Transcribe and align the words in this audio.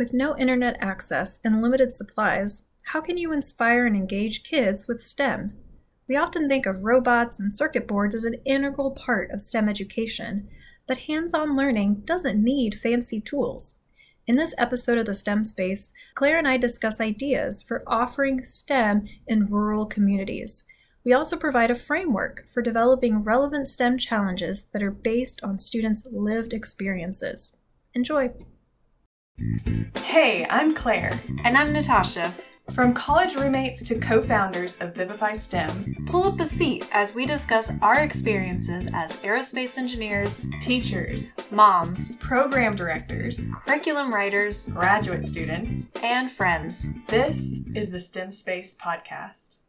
With 0.00 0.14
no 0.14 0.34
internet 0.34 0.78
access 0.80 1.40
and 1.44 1.60
limited 1.60 1.92
supplies, 1.92 2.64
how 2.84 3.02
can 3.02 3.18
you 3.18 3.32
inspire 3.32 3.84
and 3.84 3.94
engage 3.94 4.44
kids 4.44 4.88
with 4.88 5.02
STEM? 5.02 5.52
We 6.08 6.16
often 6.16 6.48
think 6.48 6.64
of 6.64 6.84
robots 6.84 7.38
and 7.38 7.54
circuit 7.54 7.86
boards 7.86 8.14
as 8.14 8.24
an 8.24 8.40
integral 8.46 8.92
part 8.92 9.30
of 9.30 9.42
STEM 9.42 9.68
education, 9.68 10.48
but 10.88 11.00
hands 11.00 11.34
on 11.34 11.54
learning 11.54 12.04
doesn't 12.06 12.42
need 12.42 12.76
fancy 12.76 13.20
tools. 13.20 13.80
In 14.26 14.36
this 14.36 14.54
episode 14.56 14.96
of 14.96 15.04
the 15.04 15.12
STEM 15.12 15.44
Space, 15.44 15.92
Claire 16.14 16.38
and 16.38 16.48
I 16.48 16.56
discuss 16.56 16.98
ideas 16.98 17.60
for 17.60 17.84
offering 17.86 18.42
STEM 18.42 19.06
in 19.26 19.50
rural 19.50 19.84
communities. 19.84 20.64
We 21.04 21.12
also 21.12 21.36
provide 21.36 21.70
a 21.70 21.74
framework 21.74 22.48
for 22.48 22.62
developing 22.62 23.22
relevant 23.22 23.68
STEM 23.68 23.98
challenges 23.98 24.64
that 24.72 24.82
are 24.82 24.90
based 24.90 25.42
on 25.42 25.58
students' 25.58 26.06
lived 26.10 26.54
experiences. 26.54 27.58
Enjoy! 27.92 28.30
Hey, 30.04 30.46
I'm 30.50 30.74
Claire. 30.74 31.18
And 31.44 31.56
I'm 31.56 31.72
Natasha. 31.72 32.34
From 32.72 32.92
college 32.92 33.34
roommates 33.34 33.82
to 33.84 33.98
co 33.98 34.20
founders 34.22 34.76
of 34.80 34.94
Vivify 34.94 35.32
STEM, 35.32 36.06
pull 36.06 36.24
up 36.24 36.40
a 36.40 36.46
seat 36.46 36.86
as 36.92 37.14
we 37.14 37.26
discuss 37.26 37.72
our 37.80 38.00
experiences 38.00 38.88
as 38.92 39.12
aerospace 39.18 39.78
engineers, 39.78 40.46
teachers, 40.60 41.34
moms, 41.50 42.16
program 42.16 42.76
directors, 42.76 43.40
curriculum 43.52 44.12
writers, 44.12 44.68
graduate 44.68 45.24
students, 45.24 45.88
and 46.02 46.30
friends. 46.30 46.86
This 47.08 47.58
is 47.74 47.90
the 47.90 48.00
STEM 48.00 48.32
Space 48.32 48.76
Podcast. 48.76 49.60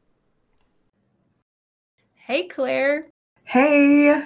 Hey, 2.15 2.47
Claire. 2.47 3.07
Hey. 3.45 4.23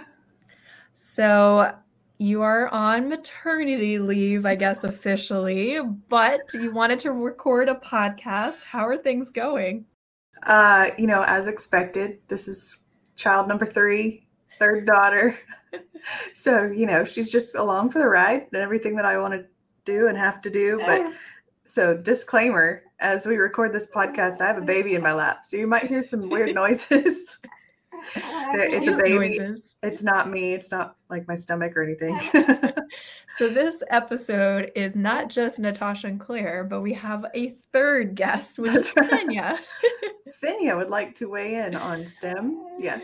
So, 0.94 1.76
you 2.18 2.42
are 2.42 2.68
on 2.70 3.10
maternity 3.10 4.00
leave, 4.00 4.46
I 4.46 4.56
guess, 4.56 4.84
officially, 4.84 5.80
but 6.10 6.42
you 6.54 6.72
wanted 6.72 7.00
to 7.00 7.12
record 7.12 7.68
a 7.68 7.76
podcast. 7.76 8.64
How 8.64 8.88
are 8.88 8.98
things 8.98 9.30
going? 9.30 9.86
Uh, 10.44 10.92
you 10.98 11.08
know, 11.08 11.24
as 11.28 11.48
expected, 11.48 12.20
this 12.28 12.48
is 12.48 12.84
child 13.16 13.48
number 13.48 13.66
three, 13.66 14.28
third 14.60 14.86
daughter. 14.86 15.38
so, 16.34 16.64
you 16.66 16.86
know, 16.86 17.04
she's 17.04 17.32
just 17.32 17.56
along 17.56 17.90
for 17.90 18.00
the 18.00 18.08
ride 18.08 18.48
and 18.54 18.62
everything 18.62 18.96
that 18.96 19.06
I 19.06 19.18
want 19.18 19.34
to 19.34 19.46
do 19.84 20.08
and 20.08 20.18
have 20.18 20.42
to 20.44 20.50
do. 20.50 20.82
But 20.86 21.12
so, 21.64 21.98
disclaimer 21.98 22.84
as 23.00 23.26
we 23.26 23.36
record 23.38 23.74
this 23.74 23.88
podcast, 23.88 24.40
I 24.40 24.48
have 24.48 24.58
a 24.58 24.62
baby 24.62 24.96
in 24.96 25.02
my 25.02 25.14
lap. 25.14 25.46
So, 25.46 25.58
you 25.58 25.68
might 25.68 25.88
hear 25.88 26.04
some 26.04 26.30
weird 26.30 26.56
noises 26.56 27.38
it's 28.16 28.88
a 28.88 28.94
baby. 28.94 29.38
Noises. 29.38 29.76
It's 29.84 30.04
not 30.04 30.30
me. 30.30 30.54
It's 30.54 30.72
not 30.72 30.96
like 31.10 31.28
my 31.28 31.36
stomach 31.36 31.76
or 31.76 31.84
anything. 31.84 32.20
so 33.38 33.50
this 33.50 33.84
episode 33.90 34.72
is 34.76 34.96
not 34.96 35.30
just 35.30 35.60
Natasha 35.60 36.08
and 36.08 36.20
Claire, 36.20 36.64
but 36.64 36.82
we 36.82 36.94
have 36.94 37.26
a 37.36 37.56
third 37.72 38.16
guest, 38.16 38.60
which 38.60 38.76
is 38.76 38.92
Fenya. 38.92 39.58
Fenya 40.44 40.76
would 40.76 40.90
like 40.90 41.16
to 41.16 41.30
weigh 41.30 41.56
in 41.56 41.76
on 41.76 42.06
STEM. 42.08 42.66
Yes. 42.80 43.04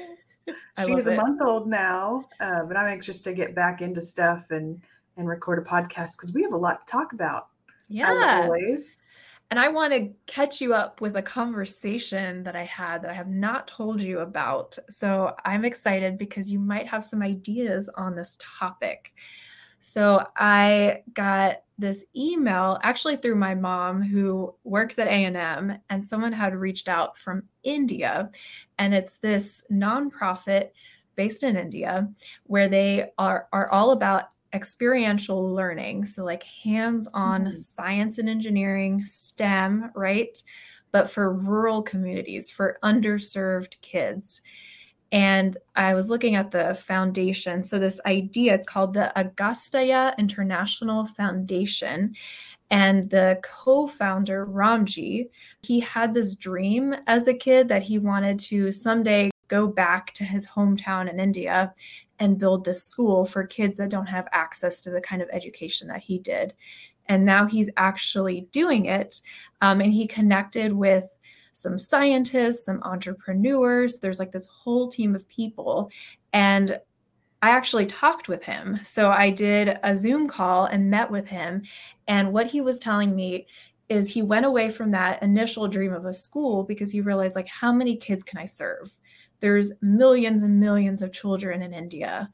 She's 0.86 1.06
a 1.06 1.16
month 1.16 1.42
old 1.46 1.68
now, 1.68 2.26
uh, 2.40 2.64
but 2.64 2.76
I'm 2.76 2.88
anxious 2.88 3.22
to 3.24 3.34
get 3.34 3.56
back 3.56 3.82
into 3.82 4.02
stuff 4.02 4.50
and 4.50 4.82
and 5.18 5.28
record 5.28 5.60
a 5.60 5.62
podcast 5.62 6.12
because 6.18 6.34
we 6.34 6.42
have 6.42 6.54
a 6.54 6.58
lot 6.58 6.86
to 6.86 6.92
talk 6.92 7.14
about. 7.14 7.48
Yeah. 7.90 8.42
always. 8.44 8.98
And 9.52 9.60
I 9.60 9.68
want 9.68 9.92
to 9.92 10.10
catch 10.28 10.62
you 10.62 10.74
up 10.74 11.02
with 11.02 11.18
a 11.18 11.22
conversation 11.22 12.42
that 12.44 12.56
I 12.56 12.64
had 12.64 13.02
that 13.02 13.12
I 13.12 13.14
have 13.14 13.28
not 13.28 13.68
told 13.68 14.00
you 14.00 14.20
about. 14.20 14.78
So 14.90 15.36
I'm 15.44 15.66
excited 15.66 16.18
because 16.18 16.50
you 16.50 16.58
might 16.58 16.88
have 16.88 17.04
some 17.04 17.22
ideas 17.22 17.90
on 17.98 18.16
this 18.16 18.38
topic. 18.40 19.14
So 19.82 20.26
I 20.38 21.04
got 21.14 21.64
this 21.78 22.06
email 22.16 22.80
actually 22.82 23.18
through 23.18 23.36
my 23.36 23.54
mom 23.54 24.02
who 24.02 24.56
works 24.64 25.00
at 25.00 25.08
A&M 25.08 25.78
and 25.90 26.08
someone 26.08 26.32
had 26.32 26.56
reached 26.56 26.88
out 26.88 27.18
from 27.18 27.44
India 27.64 28.30
and 28.78 28.94
it's 28.94 29.18
this 29.18 29.64
nonprofit 29.70 30.70
based 31.16 31.44
in 31.44 31.58
India 31.58 32.08
where 32.44 32.70
they 32.70 33.12
are 33.18 33.48
are 33.52 33.70
all 33.72 33.92
about 33.92 34.30
experiential 34.54 35.54
learning. 35.54 36.06
So, 36.06 36.24
like 36.24 36.44
hands 36.44 37.08
on 37.14 37.46
mm-hmm. 37.46 37.56
science 37.56 38.18
and 38.18 38.30
engineering, 38.30 39.04
STEM, 39.06 39.92
right? 39.96 40.42
But 40.92 41.10
for 41.10 41.34
rural 41.34 41.82
communities, 41.82 42.50
for 42.50 42.78
underserved 42.84 43.74
kids. 43.82 44.42
And 45.14 45.58
I 45.76 45.94
was 45.94 46.10
looking 46.10 46.36
at 46.36 46.52
the 46.52 46.74
foundation. 46.76 47.64
So, 47.64 47.80
this 47.80 48.00
idea, 48.06 48.54
it's 48.56 48.66
called 48.66 48.94
the 48.94 49.18
Agastya 49.18 50.16
International 50.18 51.06
Foundation. 51.06 52.16
And 52.70 53.10
the 53.10 53.40
co 53.44 53.86
founder, 53.86 54.46
Ramji, 54.46 55.30
he 55.62 55.82
had 55.82 56.14
this 56.14 56.36
dream 56.36 56.96
as 57.06 57.28
a 57.28 57.34
kid 57.34 57.68
that 57.68 57.84
he 57.84 58.00
wanted 58.00 58.40
to 58.40 58.72
someday 58.72 59.30
go 59.50 59.68
back 59.68 60.14
to 60.14 60.24
his 60.24 60.48
hometown 60.48 61.10
in 61.10 61.20
India 61.20 61.74
and 62.22 62.38
build 62.38 62.64
this 62.64 62.84
school 62.84 63.26
for 63.26 63.46
kids 63.46 63.78
that 63.78 63.90
don't 63.90 64.06
have 64.06 64.28
access 64.32 64.80
to 64.80 64.92
the 64.92 65.02
kind 65.02 65.22
of 65.22 65.30
education 65.34 65.88
that 65.88 66.02
he 66.02 66.20
did. 66.20 66.54
And 67.08 67.26
now 67.26 67.48
he's 67.48 67.70
actually 67.76 68.48
doing 68.52 68.86
it. 68.86 69.22
Um, 69.60 69.82
and 69.82 69.92
he 69.92 70.08
connected 70.08 70.72
with 70.72 71.06
some 71.54 71.80
scientists, 71.80 72.64
some 72.64 72.80
entrepreneurs. 72.84 73.98
There's 73.98 74.20
like 74.20 74.32
this 74.32 74.48
whole 74.48 74.88
team 74.88 75.16
of 75.16 75.28
people. 75.28 75.90
And 76.32 76.80
I 77.42 77.50
actually 77.50 77.88
talked 77.88 78.28
with 78.28 78.44
him. 78.44 78.80
So 78.84 79.10
I 79.10 79.32
did 79.32 79.80
a 79.84 79.96
Zoom 79.96 80.28
call 80.28 80.66
and 80.66 80.92
met 80.92 81.10
with 81.10 81.26
him. 81.26 81.64
And 82.08 82.32
what 82.32 82.52
he 82.52 82.62
was 82.62 82.78
telling 82.78 83.16
me 83.16 83.48
is 83.92 84.10
he 84.10 84.22
went 84.22 84.46
away 84.46 84.70
from 84.70 84.92
that 84.92 85.22
initial 85.22 85.68
dream 85.68 85.94
of 85.94 86.06
a 86.06 86.14
school 86.14 86.64
because 86.64 86.92
he 86.92 87.02
realized, 87.02 87.36
like, 87.36 87.50
how 87.50 87.74
many 87.74 87.98
kids 87.98 88.24
can 88.24 88.40
I 88.40 88.46
serve? 88.46 88.90
There's 89.42 89.74
millions 89.82 90.44
and 90.44 90.60
millions 90.60 91.02
of 91.02 91.12
children 91.12 91.62
in 91.62 91.74
India. 91.74 92.30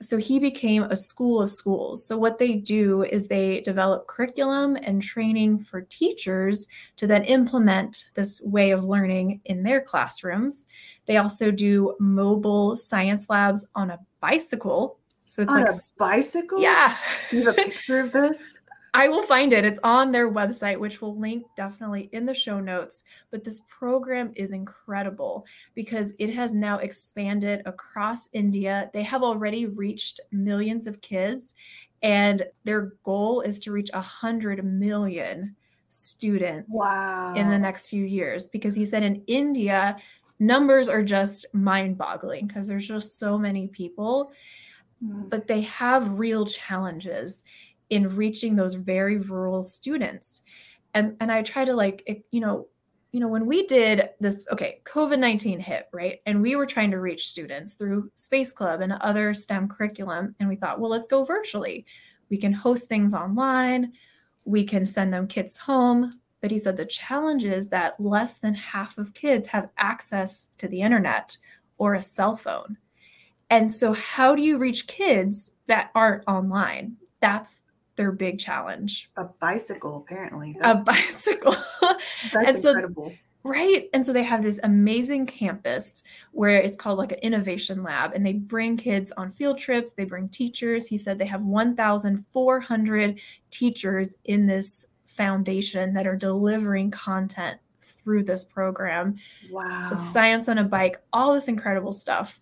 So 0.00 0.16
he 0.16 0.38
became 0.38 0.84
a 0.84 0.96
school 0.96 1.42
of 1.42 1.50
schools. 1.50 2.06
So 2.06 2.16
what 2.16 2.38
they 2.38 2.54
do 2.54 3.02
is 3.02 3.28
they 3.28 3.60
develop 3.60 4.06
curriculum 4.06 4.76
and 4.76 5.02
training 5.02 5.64
for 5.64 5.82
teachers 5.82 6.66
to 6.96 7.06
then 7.06 7.24
implement 7.24 8.06
this 8.14 8.40
way 8.42 8.70
of 8.70 8.82
learning 8.82 9.42
in 9.44 9.62
their 9.62 9.82
classrooms. 9.82 10.64
They 11.04 11.18
also 11.18 11.50
do 11.50 11.94
mobile 12.00 12.76
science 12.76 13.28
labs 13.28 13.66
on 13.74 13.90
a 13.90 13.98
bicycle. 14.20 14.98
So 15.26 15.42
it's 15.42 15.52
on 15.52 15.64
like 15.64 15.74
a 15.74 15.78
bicycle? 15.98 16.62
Yeah. 16.62 16.96
You 17.30 17.44
have 17.44 17.58
a 17.58 17.64
picture 17.64 18.00
of 18.00 18.12
this? 18.12 18.40
I 18.92 19.08
will 19.08 19.22
find 19.22 19.52
it. 19.52 19.64
It's 19.64 19.78
on 19.84 20.10
their 20.10 20.30
website, 20.30 20.78
which 20.78 21.00
we'll 21.00 21.16
link 21.16 21.44
definitely 21.56 22.08
in 22.12 22.26
the 22.26 22.34
show 22.34 22.58
notes. 22.58 23.04
But 23.30 23.44
this 23.44 23.62
program 23.68 24.32
is 24.34 24.50
incredible 24.50 25.46
because 25.74 26.12
it 26.18 26.30
has 26.34 26.52
now 26.52 26.78
expanded 26.78 27.62
across 27.66 28.28
India. 28.32 28.90
They 28.92 29.02
have 29.04 29.22
already 29.22 29.66
reached 29.66 30.20
millions 30.32 30.86
of 30.86 31.00
kids, 31.00 31.54
and 32.02 32.42
their 32.64 32.92
goal 33.04 33.42
is 33.42 33.58
to 33.60 33.72
reach 33.72 33.90
100 33.92 34.64
million 34.64 35.54
students 35.88 36.74
wow. 36.74 37.34
in 37.34 37.48
the 37.50 37.58
next 37.58 37.86
few 37.86 38.04
years. 38.04 38.48
Because 38.48 38.74
he 38.74 38.86
said 38.86 39.02
in 39.02 39.22
India, 39.26 39.96
numbers 40.40 40.88
are 40.88 41.02
just 41.02 41.46
mind 41.52 41.98
boggling 41.98 42.46
because 42.46 42.66
there's 42.66 42.88
just 42.88 43.18
so 43.18 43.38
many 43.38 43.68
people, 43.68 44.32
mm. 45.04 45.28
but 45.28 45.46
they 45.46 45.60
have 45.60 46.18
real 46.18 46.46
challenges 46.46 47.44
in 47.90 48.16
reaching 48.16 48.56
those 48.56 48.74
very 48.74 49.18
rural 49.18 49.64
students. 49.64 50.42
And 50.94 51.16
and 51.20 51.30
i 51.30 51.42
try 51.42 51.64
to 51.64 51.74
like 51.74 52.02
it, 52.06 52.24
you 52.30 52.40
know 52.40 52.66
you 53.12 53.20
know 53.20 53.28
when 53.28 53.46
we 53.46 53.66
did 53.66 54.10
this 54.20 54.48
okay 54.50 54.80
covid-19 54.84 55.60
hit 55.60 55.88
right? 55.92 56.20
And 56.26 56.42
we 56.42 56.56
were 56.56 56.66
trying 56.66 56.90
to 56.92 57.00
reach 57.00 57.28
students 57.28 57.74
through 57.74 58.10
space 58.16 58.52
club 58.52 58.80
and 58.80 58.92
other 58.92 59.34
stem 59.34 59.68
curriculum. 59.68 60.34
And 60.40 60.48
we 60.48 60.56
thought 60.56 60.80
well 60.80 60.90
let's 60.90 61.06
go 61.06 61.24
virtually. 61.24 61.86
We 62.28 62.38
can 62.38 62.52
host 62.52 62.88
things 62.88 63.14
online. 63.14 63.92
We 64.44 64.64
can 64.64 64.86
send 64.86 65.12
them 65.12 65.26
kits 65.26 65.56
home. 65.56 66.12
But 66.40 66.50
he 66.50 66.58
said 66.58 66.76
the 66.76 66.86
challenge 66.86 67.44
is 67.44 67.68
that 67.68 68.00
less 68.00 68.38
than 68.38 68.54
half 68.54 68.96
of 68.98 69.14
kids 69.14 69.48
have 69.48 69.68
access 69.76 70.46
to 70.58 70.66
the 70.66 70.80
internet 70.80 71.36
or 71.76 71.94
a 71.94 72.02
cell 72.02 72.36
phone. 72.36 72.78
And 73.50 73.70
so 73.72 73.92
how 73.92 74.36
do 74.36 74.42
you 74.42 74.56
reach 74.56 74.86
kids 74.86 75.52
that 75.66 75.90
aren't 75.94 76.26
online? 76.28 76.96
That's 77.20 77.60
their 77.96 78.12
big 78.12 78.38
challenge. 78.38 79.10
A 79.16 79.24
bicycle, 79.24 79.96
apparently. 79.96 80.56
a 80.60 80.74
bicycle. 80.76 81.56
That's 82.32 82.34
and 82.34 82.60
so. 82.60 83.12
Right. 83.42 83.88
And 83.94 84.04
so 84.04 84.12
they 84.12 84.22
have 84.22 84.42
this 84.42 84.60
amazing 84.64 85.24
campus 85.24 86.02
where 86.32 86.58
it's 86.58 86.76
called 86.76 86.98
like 86.98 87.12
an 87.12 87.20
innovation 87.20 87.82
lab, 87.82 88.12
and 88.14 88.24
they 88.24 88.34
bring 88.34 88.76
kids 88.76 89.12
on 89.16 89.30
field 89.30 89.58
trips, 89.58 89.92
they 89.92 90.04
bring 90.04 90.28
teachers. 90.28 90.86
He 90.86 90.98
said 90.98 91.18
they 91.18 91.26
have 91.26 91.42
1,400 91.42 93.20
teachers 93.50 94.14
in 94.24 94.46
this 94.46 94.86
foundation 95.06 95.94
that 95.94 96.06
are 96.06 96.16
delivering 96.16 96.90
content 96.90 97.58
through 97.82 98.24
this 98.24 98.44
program. 98.44 99.16
Wow. 99.50 99.88
The 99.90 99.96
science 99.96 100.48
on 100.48 100.58
a 100.58 100.64
bike, 100.64 101.00
all 101.12 101.32
this 101.32 101.48
incredible 101.48 101.92
stuff. 101.92 102.40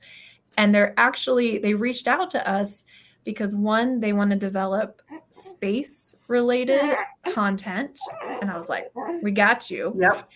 And 0.56 0.75
they're 0.75 0.94
actually, 0.97 1.59
they 1.59 1.75
reached 1.75 2.09
out 2.09 2.31
to 2.31 2.49
us 2.49 2.85
because 3.25 3.55
one, 3.55 4.01
they 4.01 4.12
want 4.12 4.31
to 4.31 4.37
develop 4.37 5.03
space 5.31 6.15
related 6.27 6.97
content. 7.33 7.99
And 8.41 8.51
I 8.51 8.59
was 8.59 8.69
like, 8.69 8.91
we 9.23 9.31
got 9.31 9.71
you. 9.71 9.95
Yep. 9.99 10.29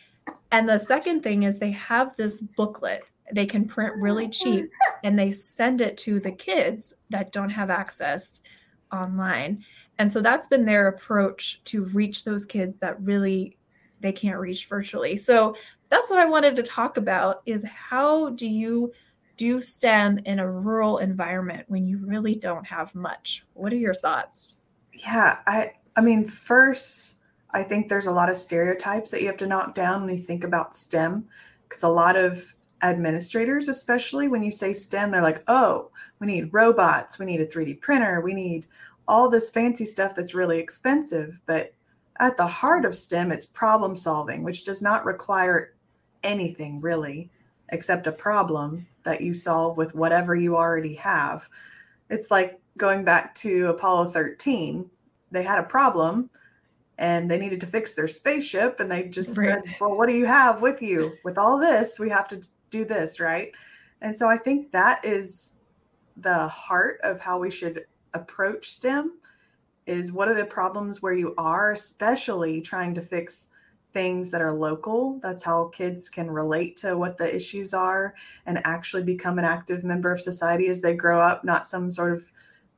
And 0.50 0.68
the 0.68 0.78
second 0.78 1.22
thing 1.22 1.44
is 1.44 1.58
they 1.58 1.72
have 1.72 2.16
this 2.16 2.40
booklet 2.40 3.02
they 3.32 3.46
can 3.46 3.66
print 3.66 3.94
really 3.96 4.28
cheap 4.28 4.70
and 5.04 5.18
they 5.18 5.30
send 5.30 5.80
it 5.80 5.96
to 5.98 6.20
the 6.20 6.30
kids 6.30 6.94
that 7.10 7.32
don't 7.32 7.50
have 7.50 7.70
access 7.70 8.40
online. 8.92 9.64
And 9.98 10.12
so 10.12 10.20
that's 10.20 10.46
been 10.46 10.64
their 10.64 10.88
approach 10.88 11.62
to 11.64 11.84
reach 11.86 12.24
those 12.24 12.44
kids 12.44 12.76
that 12.78 13.00
really 13.00 13.56
they 14.00 14.12
can't 14.12 14.38
reach 14.38 14.66
virtually. 14.66 15.16
So 15.16 15.56
that's 15.88 16.10
what 16.10 16.18
I 16.18 16.26
wanted 16.26 16.56
to 16.56 16.62
talk 16.62 16.96
about 16.96 17.42
is 17.46 17.64
how 17.64 18.30
do 18.30 18.46
you 18.46 18.92
do 19.36 19.60
STEM 19.60 20.18
in 20.26 20.38
a 20.38 20.50
rural 20.50 20.98
environment 20.98 21.64
when 21.68 21.86
you 21.86 21.98
really 21.98 22.34
don't 22.34 22.66
have 22.66 22.94
much? 22.94 23.44
What 23.54 23.72
are 23.72 23.76
your 23.76 23.94
thoughts? 23.94 24.56
Yeah, 25.02 25.38
I 25.46 25.72
I 25.96 26.00
mean 26.00 26.24
first 26.24 27.18
I 27.50 27.62
think 27.62 27.88
there's 27.88 28.06
a 28.06 28.12
lot 28.12 28.30
of 28.30 28.36
stereotypes 28.36 29.10
that 29.10 29.20
you 29.20 29.26
have 29.26 29.36
to 29.38 29.46
knock 29.46 29.74
down 29.74 30.02
when 30.02 30.14
you 30.14 30.22
think 30.22 30.44
about 30.44 30.74
STEM 30.74 31.26
because 31.68 31.82
a 31.82 31.88
lot 31.88 32.16
of 32.16 32.54
administrators, 32.82 33.68
especially 33.68 34.28
when 34.28 34.42
you 34.42 34.50
say 34.50 34.72
STEM, 34.72 35.10
they're 35.10 35.20
like, 35.22 35.42
oh, 35.48 35.90
we 36.18 36.26
need 36.26 36.52
robots, 36.52 37.18
we 37.18 37.26
need 37.26 37.40
a 37.40 37.46
3D 37.46 37.80
printer, 37.80 38.20
we 38.22 38.32
need 38.34 38.66
all 39.06 39.28
this 39.28 39.50
fancy 39.50 39.84
stuff 39.84 40.14
that's 40.14 40.34
really 40.34 40.58
expensive. 40.58 41.40
But 41.46 41.74
at 42.20 42.36
the 42.38 42.46
heart 42.46 42.84
of 42.86 42.94
STEM, 42.94 43.32
it's 43.32 43.46
problem 43.46 43.94
solving, 43.94 44.42
which 44.42 44.64
does 44.64 44.80
not 44.80 45.04
require 45.04 45.74
anything 46.22 46.80
really 46.80 47.30
except 47.70 48.06
a 48.06 48.12
problem 48.12 48.86
that 49.02 49.20
you 49.20 49.34
solve 49.34 49.76
with 49.76 49.94
whatever 49.94 50.34
you 50.34 50.56
already 50.56 50.94
have. 50.94 51.48
It's 52.08 52.30
like 52.30 52.61
going 52.76 53.04
back 53.04 53.34
to 53.36 53.68
Apollo 53.68 54.10
13. 54.10 54.88
They 55.30 55.42
had 55.42 55.58
a 55.58 55.64
problem 55.64 56.30
and 56.98 57.30
they 57.30 57.38
needed 57.38 57.60
to 57.60 57.66
fix 57.66 57.94
their 57.94 58.08
spaceship 58.08 58.80
and 58.80 58.90
they 58.90 59.04
just 59.04 59.36
right. 59.36 59.54
said, 59.64 59.76
"Well, 59.80 59.96
what 59.96 60.08
do 60.08 60.14
you 60.14 60.26
have 60.26 60.62
with 60.62 60.82
you? 60.82 61.12
With 61.24 61.38
all 61.38 61.58
this, 61.58 61.98
we 61.98 62.08
have 62.10 62.28
to 62.28 62.42
do 62.70 62.84
this, 62.84 63.20
right? 63.20 63.52
And 64.00 64.14
so 64.14 64.28
I 64.28 64.36
think 64.36 64.72
that 64.72 65.04
is 65.04 65.54
the 66.16 66.48
heart 66.48 67.00
of 67.02 67.20
how 67.20 67.38
we 67.38 67.50
should 67.50 67.86
approach 68.14 68.70
STEM 68.70 69.18
is 69.86 70.12
what 70.12 70.28
are 70.28 70.34
the 70.34 70.44
problems 70.44 71.02
where 71.02 71.12
you 71.12 71.34
are, 71.38 71.72
especially 71.72 72.60
trying 72.60 72.94
to 72.94 73.00
fix 73.02 73.48
things 73.92 74.30
that 74.30 74.40
are 74.40 74.52
local. 74.52 75.18
That's 75.22 75.42
how 75.42 75.70
kids 75.72 76.08
can 76.08 76.30
relate 76.30 76.76
to 76.78 76.96
what 76.96 77.18
the 77.18 77.34
issues 77.34 77.74
are 77.74 78.14
and 78.46 78.60
actually 78.64 79.02
become 79.02 79.38
an 79.38 79.44
active 79.44 79.84
member 79.84 80.10
of 80.10 80.20
society 80.20 80.68
as 80.68 80.80
they 80.80 80.94
grow 80.94 81.20
up, 81.20 81.44
not 81.44 81.66
some 81.66 81.90
sort 81.90 82.12
of 82.12 82.24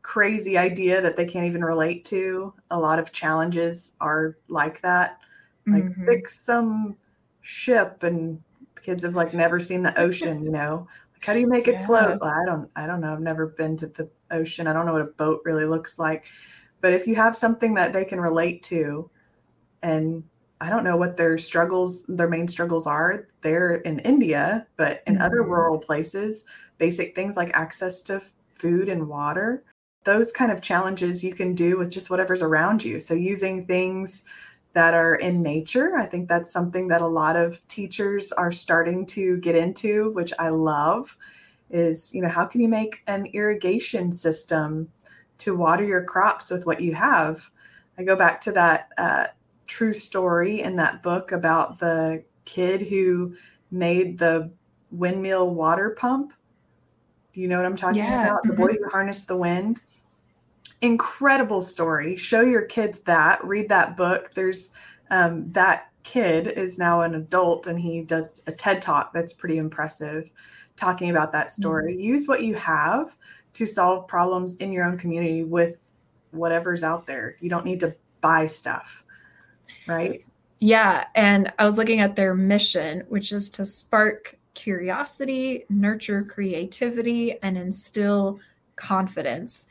crazy 0.04 0.58
idea 0.58 1.00
that 1.00 1.16
they 1.16 1.24
can't 1.24 1.46
even 1.46 1.64
relate 1.64 2.04
to. 2.04 2.52
A 2.70 2.78
lot 2.78 2.98
of 3.00 3.10
challenges 3.10 3.94
are 4.00 4.36
like 4.48 4.80
that. 4.82 5.18
Like 5.66 5.84
mm-hmm. 5.84 6.04
fix 6.04 6.44
some 6.44 6.96
ship 7.40 8.02
and 8.02 8.40
kids 8.80 9.02
have 9.02 9.16
like 9.16 9.32
never 9.32 9.58
seen 9.58 9.82
the 9.82 9.98
ocean, 9.98 10.44
you 10.44 10.50
know. 10.50 10.86
Like 11.14 11.24
how 11.24 11.32
do 11.32 11.40
you 11.40 11.46
make 11.46 11.68
it 11.68 11.76
yeah. 11.76 11.86
float? 11.86 12.20
Well, 12.20 12.30
I 12.30 12.44
don't 12.44 12.70
I 12.76 12.86
don't 12.86 13.00
know. 13.00 13.14
I've 13.14 13.20
never 13.20 13.46
been 13.46 13.78
to 13.78 13.86
the 13.86 14.08
ocean. 14.30 14.66
I 14.66 14.74
don't 14.74 14.84
know 14.84 14.92
what 14.92 15.00
a 15.00 15.06
boat 15.06 15.40
really 15.46 15.64
looks 15.64 15.98
like. 15.98 16.26
But 16.82 16.92
if 16.92 17.06
you 17.06 17.16
have 17.16 17.34
something 17.34 17.72
that 17.74 17.94
they 17.94 18.04
can 18.04 18.20
relate 18.20 18.62
to 18.64 19.10
and 19.82 20.22
I 20.60 20.68
don't 20.68 20.84
know 20.84 20.98
what 20.98 21.16
their 21.16 21.38
struggles, 21.38 22.04
their 22.08 22.28
main 22.28 22.46
struggles 22.46 22.86
are. 22.86 23.28
They're 23.40 23.76
in 23.76 24.00
India, 24.00 24.66
but 24.76 25.02
in 25.06 25.14
mm-hmm. 25.14 25.22
other 25.22 25.42
rural 25.42 25.78
places, 25.78 26.44
basic 26.76 27.14
things 27.14 27.38
like 27.38 27.50
access 27.54 28.02
to 28.02 28.20
food 28.50 28.90
and 28.90 29.08
water, 29.08 29.64
those 30.04 30.32
kind 30.32 30.52
of 30.52 30.60
challenges 30.60 31.24
you 31.24 31.34
can 31.34 31.54
do 31.54 31.76
with 31.78 31.90
just 31.90 32.10
whatever's 32.10 32.42
around 32.42 32.84
you. 32.84 33.00
So 33.00 33.14
using 33.14 33.66
things 33.66 34.22
that 34.74 34.92
are 34.92 35.14
in 35.14 35.40
nature. 35.40 35.96
I 35.96 36.04
think 36.04 36.28
that's 36.28 36.52
something 36.52 36.88
that 36.88 37.00
a 37.00 37.06
lot 37.06 37.36
of 37.36 37.66
teachers 37.68 38.32
are 38.32 38.52
starting 38.52 39.06
to 39.06 39.38
get 39.38 39.54
into, 39.54 40.10
which 40.10 40.32
I 40.38 40.50
love. 40.50 41.16
Is, 41.70 42.14
you 42.14 42.22
know, 42.22 42.28
how 42.28 42.44
can 42.44 42.60
you 42.60 42.68
make 42.68 43.02
an 43.06 43.26
irrigation 43.26 44.12
system 44.12 44.88
to 45.38 45.56
water 45.56 45.84
your 45.84 46.04
crops 46.04 46.50
with 46.50 46.66
what 46.66 46.80
you 46.80 46.92
have? 46.94 47.50
I 47.98 48.04
go 48.04 48.14
back 48.16 48.40
to 48.42 48.52
that 48.52 48.88
uh, 48.98 49.28
true 49.66 49.92
story 49.92 50.60
in 50.60 50.76
that 50.76 51.02
book 51.02 51.32
about 51.32 51.78
the 51.78 52.22
kid 52.44 52.82
who 52.82 53.34
made 53.70 54.18
the 54.18 54.50
windmill 54.90 55.54
water 55.54 55.90
pump. 55.90 56.32
Do 57.34 57.42
you 57.42 57.48
know 57.48 57.56
what 57.58 57.66
I'm 57.66 57.76
talking 57.76 58.02
yeah. 58.02 58.24
about? 58.24 58.44
The 58.44 58.54
boy 58.54 58.68
mm-hmm. 58.68 58.84
who 58.84 58.90
harnessed 58.90 59.28
the 59.28 59.36
wind 59.36 59.82
incredible 60.84 61.62
story. 61.62 62.16
Show 62.16 62.42
your 62.42 62.62
kids 62.62 63.00
that. 63.00 63.44
Read 63.44 63.68
that 63.70 63.96
book. 63.96 64.32
There's 64.34 64.70
um, 65.10 65.50
that 65.52 65.90
kid 66.02 66.48
is 66.48 66.78
now 66.78 67.00
an 67.00 67.14
adult 67.14 67.66
and 67.66 67.80
he 67.80 68.02
does 68.02 68.42
a 68.46 68.52
TED 68.52 68.82
talk 68.82 69.12
that's 69.12 69.32
pretty 69.32 69.56
impressive 69.56 70.30
talking 70.76 71.10
about 71.10 71.32
that 71.32 71.50
story. 71.50 71.94
Mm-hmm. 71.94 72.00
Use 72.00 72.28
what 72.28 72.42
you 72.42 72.54
have 72.54 73.16
to 73.54 73.66
solve 73.66 74.06
problems 74.06 74.56
in 74.56 74.72
your 74.72 74.84
own 74.84 74.98
community 74.98 75.44
with 75.44 75.78
whatever's 76.32 76.82
out 76.82 77.06
there. 77.06 77.36
You 77.40 77.48
don't 77.48 77.64
need 77.64 77.80
to 77.80 77.94
buy 78.20 78.46
stuff, 78.46 79.04
right? 79.86 80.24
Yeah. 80.58 81.06
And 81.14 81.52
I 81.58 81.64
was 81.64 81.78
looking 81.78 82.00
at 82.00 82.16
their 82.16 82.34
mission, 82.34 83.04
which 83.08 83.32
is 83.32 83.48
to 83.50 83.64
spark 83.64 84.36
curiosity, 84.54 85.64
nurture 85.68 86.22
creativity, 86.22 87.38
and 87.42 87.58
instill 87.58 88.40
confidence 88.76 89.66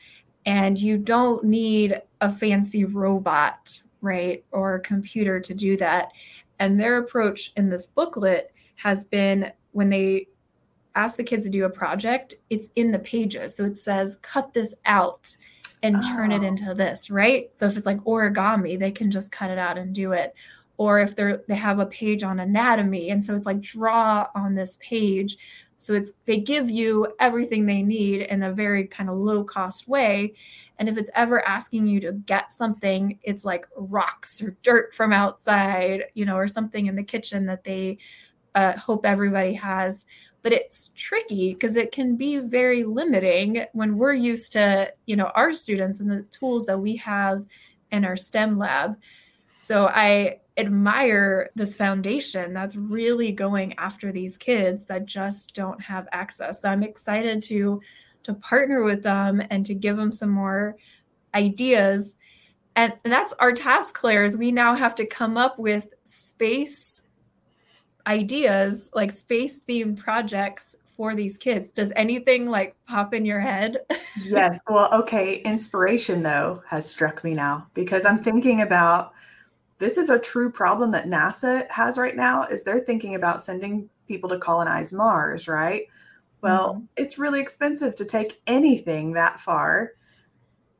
and 0.46 0.78
you 0.78 0.98
don't 0.98 1.44
need 1.44 2.00
a 2.20 2.30
fancy 2.30 2.84
robot, 2.84 3.80
right, 4.00 4.44
or 4.52 4.74
a 4.74 4.80
computer 4.80 5.40
to 5.40 5.54
do 5.54 5.76
that. 5.78 6.12
And 6.58 6.78
their 6.78 6.98
approach 6.98 7.52
in 7.56 7.68
this 7.68 7.86
booklet 7.86 8.52
has 8.76 9.04
been 9.04 9.52
when 9.72 9.90
they 9.90 10.28
ask 10.94 11.16
the 11.16 11.24
kids 11.24 11.44
to 11.44 11.50
do 11.50 11.64
a 11.64 11.70
project, 11.70 12.34
it's 12.50 12.68
in 12.76 12.92
the 12.92 12.98
pages. 13.00 13.56
So 13.56 13.64
it 13.64 13.78
says, 13.78 14.18
cut 14.22 14.54
this 14.54 14.74
out 14.86 15.36
and 15.82 15.96
oh. 15.96 16.14
turn 16.14 16.30
it 16.30 16.42
oh. 16.42 16.46
into 16.46 16.74
this, 16.74 17.10
right? 17.10 17.50
So 17.56 17.66
if 17.66 17.76
it's 17.76 17.86
like 17.86 17.98
origami, 18.04 18.78
they 18.78 18.92
can 18.92 19.10
just 19.10 19.32
cut 19.32 19.50
it 19.50 19.58
out 19.58 19.78
and 19.78 19.94
do 19.94 20.12
it. 20.12 20.34
Or 20.76 21.00
if 21.00 21.14
they're 21.14 21.42
they 21.48 21.54
have 21.54 21.78
a 21.78 21.86
page 21.86 22.22
on 22.22 22.40
anatomy, 22.40 23.10
and 23.10 23.22
so 23.22 23.34
it's 23.34 23.46
like 23.46 23.60
draw 23.60 24.26
on 24.34 24.54
this 24.54 24.76
page 24.80 25.36
so 25.84 25.92
it's 25.92 26.12
they 26.24 26.38
give 26.38 26.70
you 26.70 27.08
everything 27.20 27.66
they 27.66 27.82
need 27.82 28.22
in 28.22 28.42
a 28.42 28.52
very 28.52 28.86
kind 28.86 29.10
of 29.10 29.16
low 29.16 29.44
cost 29.44 29.86
way. 29.86 30.34
And 30.78 30.88
if 30.88 30.96
it's 30.96 31.10
ever 31.14 31.46
asking 31.46 31.86
you 31.86 32.00
to 32.00 32.12
get 32.12 32.52
something, 32.52 33.18
it's 33.22 33.44
like 33.44 33.66
rocks 33.76 34.42
or 34.42 34.56
dirt 34.62 34.94
from 34.94 35.12
outside, 35.12 36.04
you 36.14 36.24
know, 36.24 36.36
or 36.36 36.48
something 36.48 36.86
in 36.86 36.96
the 36.96 37.02
kitchen 37.02 37.44
that 37.46 37.64
they 37.64 37.98
uh, 38.54 38.78
hope 38.78 39.04
everybody 39.04 39.52
has. 39.52 40.06
But 40.42 40.52
it's 40.52 40.90
tricky 40.94 41.54
because 41.54 41.76
it 41.76 41.92
can 41.92 42.16
be 42.16 42.38
very 42.38 42.84
limiting 42.84 43.66
when 43.72 43.98
we're 43.98 44.14
used 44.14 44.52
to, 44.52 44.92
you 45.04 45.16
know, 45.16 45.32
our 45.34 45.52
students 45.52 46.00
and 46.00 46.10
the 46.10 46.22
tools 46.30 46.64
that 46.66 46.80
we 46.80 46.96
have 46.96 47.44
in 47.90 48.06
our 48.06 48.16
STEM 48.16 48.58
lab. 48.58 48.96
So 49.64 49.86
I 49.86 50.40
admire 50.58 51.50
this 51.54 51.74
foundation 51.74 52.52
that's 52.52 52.76
really 52.76 53.32
going 53.32 53.72
after 53.78 54.12
these 54.12 54.36
kids 54.36 54.84
that 54.84 55.06
just 55.06 55.54
don't 55.54 55.80
have 55.80 56.06
access. 56.12 56.60
So 56.60 56.68
I'm 56.68 56.82
excited 56.82 57.42
to 57.44 57.80
to 58.24 58.34
partner 58.34 58.82
with 58.82 59.02
them 59.02 59.42
and 59.50 59.64
to 59.66 59.74
give 59.74 59.96
them 59.96 60.12
some 60.12 60.30
more 60.30 60.76
ideas. 61.34 62.16
And, 62.76 62.92
and 63.04 63.12
that's 63.12 63.34
our 63.34 63.52
task, 63.52 63.94
Claire, 63.94 64.24
is 64.24 64.36
we 64.36 64.50
now 64.50 64.74
have 64.74 64.94
to 64.96 65.06
come 65.06 65.36
up 65.36 65.58
with 65.58 65.88
space 66.04 67.02
ideas, 68.06 68.90
like 68.94 69.10
space 69.10 69.60
themed 69.60 69.98
projects 69.98 70.74
for 70.96 71.14
these 71.14 71.36
kids. 71.38 71.72
Does 71.72 71.92
anything 71.96 72.48
like 72.50 72.76
pop 72.86 73.14
in 73.14 73.24
your 73.24 73.40
head? 73.40 73.78
yes. 74.24 74.58
Well, 74.68 74.92
okay. 74.92 75.36
Inspiration 75.38 76.22
though 76.22 76.62
has 76.66 76.88
struck 76.88 77.24
me 77.24 77.32
now 77.32 77.66
because 77.74 78.04
I'm 78.04 78.22
thinking 78.22 78.60
about 78.60 79.13
this 79.84 79.98
is 79.98 80.08
a 80.08 80.18
true 80.18 80.50
problem 80.50 80.90
that 80.92 81.06
NASA 81.08 81.70
has 81.70 81.98
right 81.98 82.16
now 82.16 82.44
is 82.44 82.62
they're 82.62 82.80
thinking 82.80 83.16
about 83.16 83.42
sending 83.42 83.90
people 84.08 84.30
to 84.30 84.38
colonize 84.38 84.94
Mars, 84.94 85.46
right? 85.46 85.82
Well, 86.40 86.76
mm-hmm. 86.76 86.84
it's 86.96 87.18
really 87.18 87.38
expensive 87.38 87.94
to 87.96 88.06
take 88.06 88.40
anything 88.46 89.12
that 89.12 89.42
far. 89.42 89.92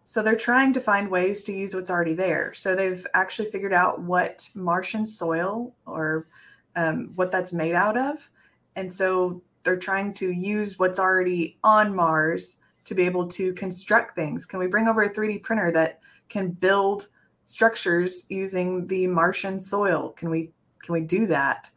So 0.05 0.23
they're 0.23 0.37
trying 0.37 0.73
to 0.73 0.81
find 0.81 1.11
ways 1.11 1.43
to 1.45 1.53
use 1.53 1.75
what's 1.75 1.91
already 1.91 2.15
there. 2.15 2.55
So 2.55 2.75
they've 2.75 3.07
actually 3.13 3.51
figured 3.51 3.75
out 3.75 4.01
what 4.01 4.49
Martian 4.55 5.05
soil 5.05 5.75
or 5.85 6.27
um, 6.75 7.13
what 7.15 7.31
that's 7.31 7.53
made 7.53 7.75
out 7.75 7.99
of. 7.99 8.31
And 8.75 8.91
so 8.91 9.43
they're 9.65 9.77
trying 9.77 10.15
to 10.15 10.31
use 10.31 10.79
what's 10.79 10.99
already 10.99 11.59
on 11.63 11.95
Mars 11.95 12.57
to 12.87 12.95
be 12.95 13.03
able 13.03 13.27
to 13.29 13.53
construct 13.53 14.17
things. 14.17 14.47
Can 14.47 14.59
we 14.61 14.67
bring 14.67 14.89
over 14.89 15.03
a 15.03 15.13
3D 15.13 15.43
printer 15.43 15.71
that 15.73 16.01
can 16.31 16.53
build 16.53 17.09
structures 17.45 18.27
using 18.29 18.87
the 18.87 19.07
Martian 19.07 19.59
soil? 19.59 20.11
Can 20.11 20.31
we 20.31 20.51
can 20.83 20.93
we 20.93 21.01
do 21.01 21.27
that? 21.27 21.71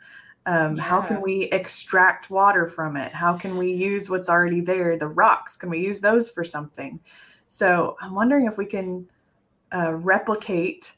Um, 0.45 0.77
yeah. 0.77 0.83
How 0.83 1.01
can 1.01 1.21
we 1.21 1.43
extract 1.51 2.29
water 2.29 2.67
from 2.67 2.95
it? 2.97 3.11
How 3.13 3.37
can 3.37 3.57
we 3.57 3.71
use 3.71 4.09
what's 4.09 4.29
already 4.29 4.61
there? 4.61 4.97
The 4.97 5.07
rocks, 5.07 5.57
can 5.57 5.69
we 5.69 5.79
use 5.79 6.01
those 6.01 6.29
for 6.29 6.43
something? 6.43 6.99
So 7.49 7.95
I'm 8.01 8.15
wondering 8.15 8.47
if 8.47 8.57
we 8.57 8.65
can 8.65 9.07
uh, 9.73 9.93
replicate 9.93 10.95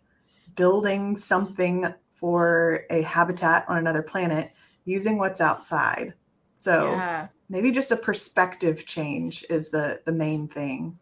building 0.56 1.16
something 1.16 1.86
for 2.14 2.86
a 2.90 3.02
habitat 3.02 3.66
on 3.68 3.78
another 3.78 4.04
planet 4.04 4.52
using 4.86 5.18
what's 5.18 5.42
outside. 5.42 6.14
So 6.56 6.84
Yeah. 6.92 7.28
maybe 7.50 7.72
just 7.72 7.92
a 7.92 7.96
perspective 7.96 8.86
change 8.86 9.46
is 9.50 9.70
the 9.70 10.02
the 10.06 10.12
main 10.12 10.48
thing. 10.48 11.00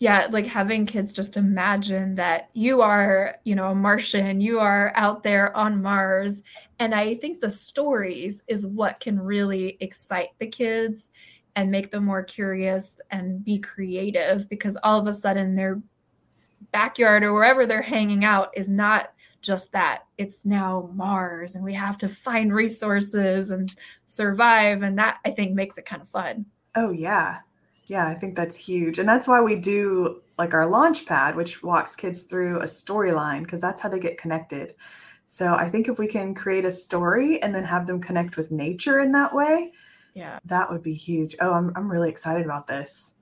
Yeah, 0.00 0.28
like 0.30 0.46
having 0.46 0.86
kids 0.86 1.12
just 1.12 1.36
imagine 1.36 2.14
that 2.14 2.50
you 2.52 2.82
are, 2.82 3.36
you 3.44 3.56
know, 3.56 3.70
a 3.70 3.74
Martian, 3.74 4.40
you 4.40 4.60
are 4.60 4.92
out 4.94 5.24
there 5.24 5.56
on 5.56 5.82
Mars. 5.82 6.42
And 6.78 6.94
I 6.94 7.14
think 7.14 7.40
the 7.40 7.50
stories 7.50 8.44
is 8.46 8.64
what 8.64 9.00
can 9.00 9.18
really 9.18 9.76
excite 9.80 10.28
the 10.38 10.46
kids 10.46 11.10
and 11.56 11.72
make 11.72 11.90
them 11.90 12.04
more 12.04 12.22
curious 12.22 13.00
and 13.10 13.44
be 13.44 13.58
creative 13.58 14.48
because 14.48 14.76
all 14.84 15.00
of 15.00 15.08
a 15.08 15.12
sudden 15.12 15.56
their 15.56 15.82
backyard 16.70 17.24
or 17.24 17.32
wherever 17.32 17.66
they're 17.66 17.82
hanging 17.82 18.24
out 18.24 18.50
is 18.54 18.68
not 18.68 19.12
just 19.42 19.72
that. 19.72 20.04
It's 20.16 20.44
now 20.44 20.90
Mars 20.94 21.56
and 21.56 21.64
we 21.64 21.74
have 21.74 21.98
to 21.98 22.08
find 22.08 22.54
resources 22.54 23.50
and 23.50 23.74
survive. 24.04 24.82
And 24.82 24.98
that 24.98 25.18
I 25.24 25.30
think 25.30 25.54
makes 25.54 25.78
it 25.78 25.86
kind 25.86 26.02
of 26.02 26.08
fun. 26.08 26.46
Oh 26.76 26.90
yeah. 26.90 27.38
Yeah, 27.90 28.06
I 28.06 28.14
think 28.14 28.36
that's 28.36 28.56
huge. 28.56 28.98
And 28.98 29.08
that's 29.08 29.26
why 29.28 29.40
we 29.40 29.56
do 29.56 30.22
like 30.38 30.54
our 30.54 30.66
launch 30.66 31.06
pad, 31.06 31.34
which 31.36 31.62
walks 31.62 31.96
kids 31.96 32.22
through 32.22 32.60
a 32.60 32.64
storyline, 32.64 33.42
because 33.42 33.60
that's 33.60 33.80
how 33.80 33.88
they 33.88 33.98
get 33.98 34.18
connected. 34.18 34.74
So 35.26 35.54
I 35.54 35.68
think 35.68 35.88
if 35.88 35.98
we 35.98 36.06
can 36.06 36.34
create 36.34 36.64
a 36.64 36.70
story 36.70 37.42
and 37.42 37.54
then 37.54 37.64
have 37.64 37.86
them 37.86 38.00
connect 38.00 38.36
with 38.36 38.50
nature 38.50 39.00
in 39.00 39.12
that 39.12 39.34
way, 39.34 39.72
Yeah. 40.14 40.38
that 40.46 40.70
would 40.70 40.82
be 40.82 40.94
huge. 40.94 41.36
Oh, 41.40 41.52
I'm 41.52 41.72
I'm 41.76 41.90
really 41.90 42.08
excited 42.08 42.44
about 42.44 42.66
this. 42.66 43.14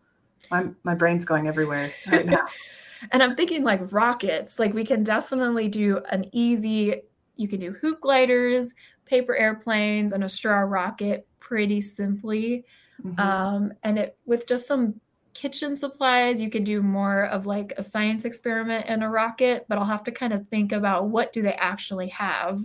My 0.50 0.70
my 0.84 0.94
brain's 0.94 1.24
going 1.24 1.48
everywhere 1.48 1.92
right 2.08 2.26
now. 2.26 2.46
And 3.12 3.22
I'm 3.22 3.36
thinking 3.36 3.62
like 3.62 3.92
rockets. 3.92 4.58
Like 4.58 4.72
we 4.72 4.82
can 4.84 5.04
definitely 5.04 5.68
do 5.68 5.98
an 6.10 6.24
easy, 6.32 7.02
you 7.36 7.46
can 7.46 7.60
do 7.60 7.72
hoop 7.72 8.00
gliders, 8.00 8.72
paper 9.04 9.36
airplanes, 9.36 10.14
and 10.14 10.24
a 10.24 10.28
straw 10.30 10.60
rocket 10.60 11.26
pretty 11.38 11.82
simply. 11.82 12.64
Mhm. 13.04 13.18
Um, 13.18 13.72
and 13.82 13.98
it 13.98 14.18
with 14.26 14.46
just 14.46 14.66
some 14.66 15.00
kitchen 15.34 15.76
supplies, 15.76 16.40
you 16.40 16.48
could 16.48 16.64
do 16.64 16.82
more 16.82 17.24
of 17.26 17.44
like 17.46 17.74
a 17.76 17.82
science 17.82 18.24
experiment 18.24 18.86
in 18.86 19.02
a 19.02 19.10
rocket, 19.10 19.66
but 19.68 19.76
I'll 19.76 19.84
have 19.84 20.04
to 20.04 20.10
kind 20.10 20.32
of 20.32 20.48
think 20.48 20.72
about 20.72 21.08
what 21.08 21.32
do 21.32 21.42
they 21.42 21.52
actually 21.54 22.08
have. 22.08 22.64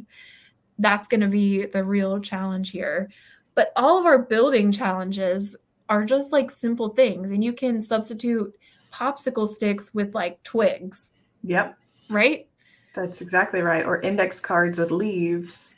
That's 0.79 1.07
going 1.09 1.21
to 1.21 1.27
be 1.27 1.65
the 1.65 1.83
real 1.83 2.19
challenge 2.21 2.71
here. 2.71 3.09
But 3.55 3.73
all 3.75 3.99
of 3.99 4.05
our 4.05 4.17
building 4.19 4.71
challenges 4.71 5.57
are 5.89 6.05
just 6.05 6.31
like 6.31 6.49
simple 6.49 6.89
things, 6.89 7.31
and 7.31 7.43
you 7.43 7.51
can 7.51 7.81
substitute 7.81 8.55
popsicle 8.93 9.45
sticks 9.47 9.93
with 9.93 10.15
like 10.15 10.41
twigs, 10.43 11.09
Yep, 11.43 11.77
right? 12.09 12.47
that's 12.93 13.21
exactly 13.21 13.61
right. 13.61 13.85
Or 13.85 13.99
index 14.01 14.39
cards 14.41 14.77
with 14.79 14.91
leaves. 14.91 15.75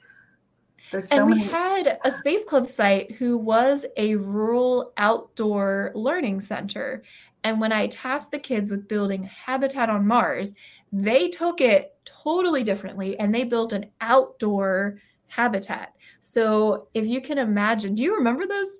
There's 0.94 1.10
so 1.10 1.18
and 1.18 1.26
we 1.26 1.34
many. 1.40 1.48
had 1.48 2.00
a 2.06 2.12
space 2.12 2.44
club 2.46 2.68
site 2.68 3.14
who 3.14 3.36
was 3.36 3.86
a 3.98 4.16
rural 4.16 4.94
outdoor 4.98 5.92
learning 5.96 6.40
center 6.40 7.02
and 7.44 7.60
when 7.60 7.72
i 7.72 7.88
tasked 7.88 8.32
the 8.32 8.38
kids 8.38 8.70
with 8.70 8.88
building 8.88 9.24
habitat 9.24 9.90
on 9.90 10.06
mars 10.06 10.54
they 10.92 11.30
took 11.30 11.62
it 11.62 11.96
totally 12.06 12.64
differently 12.64 13.20
and 13.20 13.34
they 13.34 13.44
built 13.44 13.74
an 13.74 13.88
outdoor 14.02 15.00
habitat 15.28 15.94
so 16.20 16.88
if 16.94 17.08
you 17.08 17.20
can 17.22 17.40
imagine 17.40 17.96
do 17.96 18.04
you 18.04 18.16
remember 18.16 18.46
this 18.46 18.80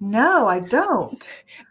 no, 0.00 0.46
I 0.46 0.60
don't. 0.60 1.28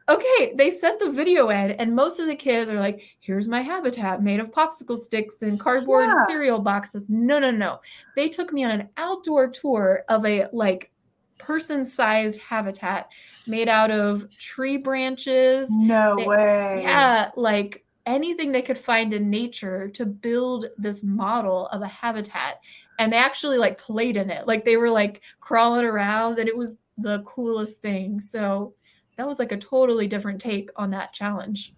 okay 0.09 0.53
they 0.55 0.69
sent 0.71 0.99
the 0.99 1.11
video 1.11 1.49
in 1.49 1.71
and 1.71 1.95
most 1.95 2.19
of 2.19 2.27
the 2.27 2.35
kids 2.35 2.69
are 2.69 2.79
like 2.79 3.01
here's 3.19 3.47
my 3.47 3.61
habitat 3.61 4.21
made 4.21 4.39
of 4.39 4.51
popsicle 4.51 4.97
sticks 4.97 5.41
and 5.41 5.59
cardboard 5.59 6.03
Yeah. 6.05 6.25
cereal 6.25 6.59
boxes 6.59 7.05
no 7.09 7.39
no 7.39 7.49
no 7.51 7.79
they 8.15 8.29
took 8.29 8.53
me 8.53 8.63
on 8.63 8.71
an 8.71 8.89
outdoor 8.97 9.47
tour 9.49 10.03
of 10.09 10.25
a 10.25 10.47
like 10.53 10.91
person-sized 11.39 12.39
habitat 12.39 13.09
made 13.47 13.67
out 13.67 13.91
of 13.91 14.29
tree 14.37 14.77
branches 14.77 15.69
No 15.71 16.15
They- 16.17 16.25
way. 16.27 16.79
yeah 16.83 17.31
like 17.35 17.83
anything 18.05 18.51
they 18.51 18.61
could 18.61 18.77
find 18.77 19.13
in 19.13 19.29
nature 19.29 19.87
to 19.89 20.05
build 20.05 20.65
this 20.77 21.03
model 21.03 21.67
of 21.67 21.81
a 21.81 21.87
habitat 21.87 22.59
and 22.99 23.11
they 23.11 23.17
actually 23.17 23.57
like 23.57 23.77
played 23.79 24.17
in 24.17 24.29
it 24.29 24.45
like 24.47 24.63
they 24.65 24.77
were 24.77 24.89
like 24.91 25.21
crawling 25.39 25.85
around 25.85 26.37
and 26.39 26.47
it 26.47 26.55
was 26.57 26.75
the 26.97 27.19
coolest 27.25 27.81
thing 27.81 28.19
so 28.19 28.73
that 29.17 29.27
was 29.27 29.39
like 29.39 29.51
a 29.51 29.57
totally 29.57 30.07
different 30.07 30.41
take 30.41 30.69
on 30.75 30.89
that 30.91 31.13
challenge 31.13 31.73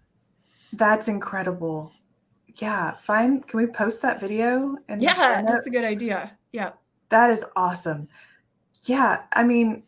That's 0.74 1.07
incredible. 1.07 1.91
Yeah, 2.55 2.95
fine. 2.97 3.41
Can 3.41 3.59
we 3.59 3.67
post 3.67 4.01
that 4.01 4.19
video? 4.19 4.75
in 4.89 4.97
the 4.97 5.07
show 5.07 5.21
yeah 5.21 5.41
that's 5.43 5.67
a 5.67 5.69
good 5.69 5.86
idea 5.86 6.36
yeah 6.51 6.71
That 7.09 7.29
is 7.31 7.45
awesome. 7.55 8.07
Yeah, 8.83 9.24
I 9.33 9.43
mean, 9.43 9.83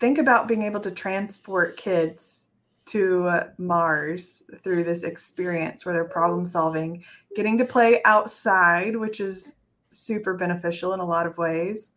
think 0.00 0.18
about 0.18 0.48
being 0.48 0.62
able 0.62 0.80
to 0.80 0.90
transport 0.90 1.76
kids 1.76 2.48
to 2.86 3.26
uh, 3.28 3.48
Mars 3.58 4.42
through 4.62 4.84
this 4.84 5.02
experience 5.02 5.84
where 5.84 5.94
they're 5.94 6.04
problem 6.04 6.46
solving, 6.46 7.02
getting 7.36 7.56
to 7.58 7.64
play 7.64 8.00
outside, 8.04 8.96
which 8.96 9.20
is 9.20 9.56
super 9.90 10.34
beneficial 10.34 10.92
in 10.92 11.00
a 11.00 11.04
lot 11.04 11.26
of 11.26 11.38
ways, 11.38 11.94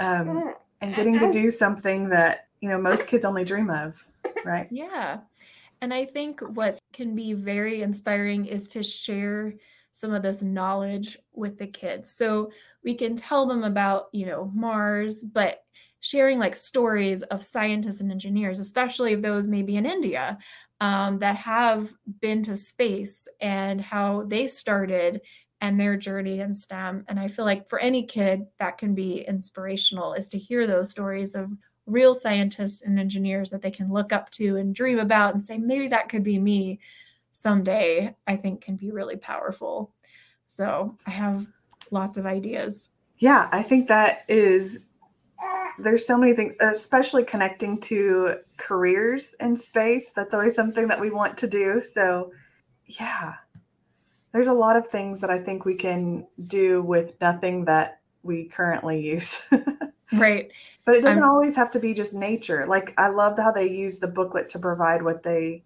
um, 0.00 0.54
and 0.82 0.94
getting 0.94 1.18
to 1.18 1.32
do 1.32 1.50
something 1.50 2.08
that 2.10 2.48
you 2.60 2.68
know 2.68 2.80
most 2.80 3.06
kids 3.06 3.24
only 3.24 3.44
dream 3.44 3.70
of, 3.70 4.04
right? 4.44 4.68
Yeah. 4.70 5.20
And 5.80 5.92
I 5.92 6.04
think 6.04 6.40
what 6.40 6.78
can 6.92 7.16
be 7.16 7.32
very 7.32 7.82
inspiring 7.82 8.46
is 8.46 8.68
to 8.68 8.82
share 8.84 9.54
some 9.90 10.14
of 10.14 10.22
this 10.22 10.40
knowledge 10.40 11.18
with 11.32 11.58
the 11.58 11.66
kids. 11.66 12.10
So 12.10 12.52
we 12.84 12.94
can 12.94 13.16
tell 13.16 13.46
them 13.46 13.64
about, 13.64 14.06
you 14.12 14.26
know, 14.26 14.50
Mars, 14.54 15.22
but 15.22 15.64
sharing 16.00 16.38
like 16.38 16.56
stories 16.56 17.22
of 17.22 17.44
scientists 17.44 18.00
and 18.00 18.10
engineers, 18.10 18.58
especially 18.58 19.12
of 19.12 19.22
those 19.22 19.48
maybe 19.48 19.76
in 19.76 19.86
India 19.86 20.38
um, 20.80 21.18
that 21.18 21.36
have 21.36 21.92
been 22.20 22.42
to 22.44 22.56
space 22.56 23.28
and 23.40 23.80
how 23.80 24.24
they 24.26 24.48
started 24.48 25.20
and 25.62 25.78
their 25.78 25.96
journey 25.96 26.40
in 26.40 26.52
STEM. 26.52 27.04
And 27.08 27.18
I 27.18 27.28
feel 27.28 27.44
like 27.44 27.68
for 27.68 27.78
any 27.78 28.04
kid, 28.04 28.46
that 28.58 28.78
can 28.78 28.94
be 28.94 29.24
inspirational 29.26 30.12
is 30.12 30.28
to 30.30 30.38
hear 30.38 30.66
those 30.66 30.90
stories 30.90 31.36
of 31.36 31.50
real 31.86 32.14
scientists 32.14 32.82
and 32.82 32.98
engineers 32.98 33.48
that 33.50 33.62
they 33.62 33.70
can 33.70 33.92
look 33.92 34.12
up 34.12 34.28
to 34.32 34.56
and 34.56 34.74
dream 34.74 34.98
about 34.98 35.34
and 35.34 35.42
say, 35.42 35.56
maybe 35.56 35.86
that 35.88 36.08
could 36.08 36.24
be 36.24 36.38
me 36.38 36.80
someday, 37.32 38.14
I 38.26 38.36
think 38.36 38.60
can 38.60 38.74
be 38.74 38.90
really 38.90 39.16
powerful. 39.16 39.94
So 40.48 40.96
I 41.06 41.10
have 41.10 41.46
lots 41.92 42.16
of 42.16 42.26
ideas. 42.26 42.88
Yeah, 43.18 43.48
I 43.52 43.62
think 43.62 43.86
that 43.86 44.24
is 44.28 44.86
there's 45.78 46.06
so 46.06 46.18
many 46.18 46.34
things, 46.34 46.54
especially 46.60 47.24
connecting 47.24 47.80
to 47.82 48.38
careers 48.56 49.34
in 49.38 49.56
space. 49.56 50.10
That's 50.10 50.34
always 50.34 50.56
something 50.56 50.88
that 50.88 51.00
we 51.00 51.10
want 51.10 51.38
to 51.38 51.48
do. 51.48 51.82
So, 51.84 52.32
yeah, 52.86 53.34
there's 54.32 54.48
a 54.48 54.52
lot 54.52 54.76
of 54.76 54.86
things 54.86 55.20
that 55.20 55.30
I 55.30 55.38
think 55.38 55.64
we 55.64 55.74
can 55.74 56.26
do 56.46 56.82
with 56.82 57.12
nothing 57.20 57.64
that 57.66 58.00
we 58.22 58.44
currently 58.44 59.00
use. 59.00 59.42
Right. 60.14 60.50
but 60.84 60.94
it 60.94 61.00
doesn't 61.00 61.22
I'm- 61.22 61.30
always 61.30 61.56
have 61.56 61.70
to 61.70 61.78
be 61.80 61.94
just 61.94 62.14
nature. 62.14 62.66
Like 62.66 62.92
I 62.98 63.08
love 63.08 63.38
how 63.38 63.50
they 63.50 63.66
use 63.66 63.98
the 63.98 64.08
booklet 64.08 64.50
to 64.50 64.58
provide 64.58 65.02
what 65.02 65.22
they 65.22 65.64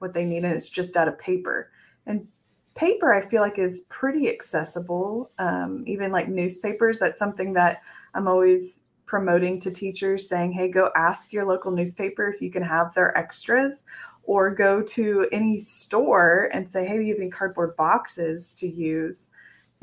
what 0.00 0.12
they 0.12 0.24
need, 0.26 0.44
and 0.44 0.52
it's 0.54 0.68
just 0.68 0.96
out 0.98 1.08
of 1.08 1.18
paper. 1.18 1.70
And 2.04 2.28
paper, 2.74 3.12
I 3.12 3.22
feel 3.22 3.40
like, 3.40 3.58
is 3.58 3.82
pretty 3.88 4.28
accessible. 4.28 5.30
Um, 5.38 5.82
even 5.86 6.12
like 6.12 6.28
newspapers, 6.28 6.98
that's 6.98 7.18
something 7.18 7.54
that 7.54 7.80
I'm 8.12 8.28
always 8.28 8.84
promoting 9.06 9.58
to 9.60 9.70
teachers, 9.70 10.28
saying, 10.28 10.52
"Hey, 10.52 10.68
go 10.68 10.90
ask 10.94 11.32
your 11.32 11.46
local 11.46 11.70
newspaper 11.72 12.28
if 12.28 12.42
you 12.42 12.50
can 12.50 12.62
have 12.62 12.92
their 12.94 13.16
extras." 13.16 13.84
Or 14.34 14.54
go 14.54 14.82
to 14.96 15.26
any 15.32 15.58
store 15.60 16.50
and 16.52 16.68
say, 16.68 16.86
"Hey, 16.86 16.96
do 16.98 17.02
you 17.02 17.14
have 17.14 17.20
any 17.22 17.30
cardboard 17.30 17.74
boxes 17.76 18.54
to 18.60 18.66
use? 18.68 19.30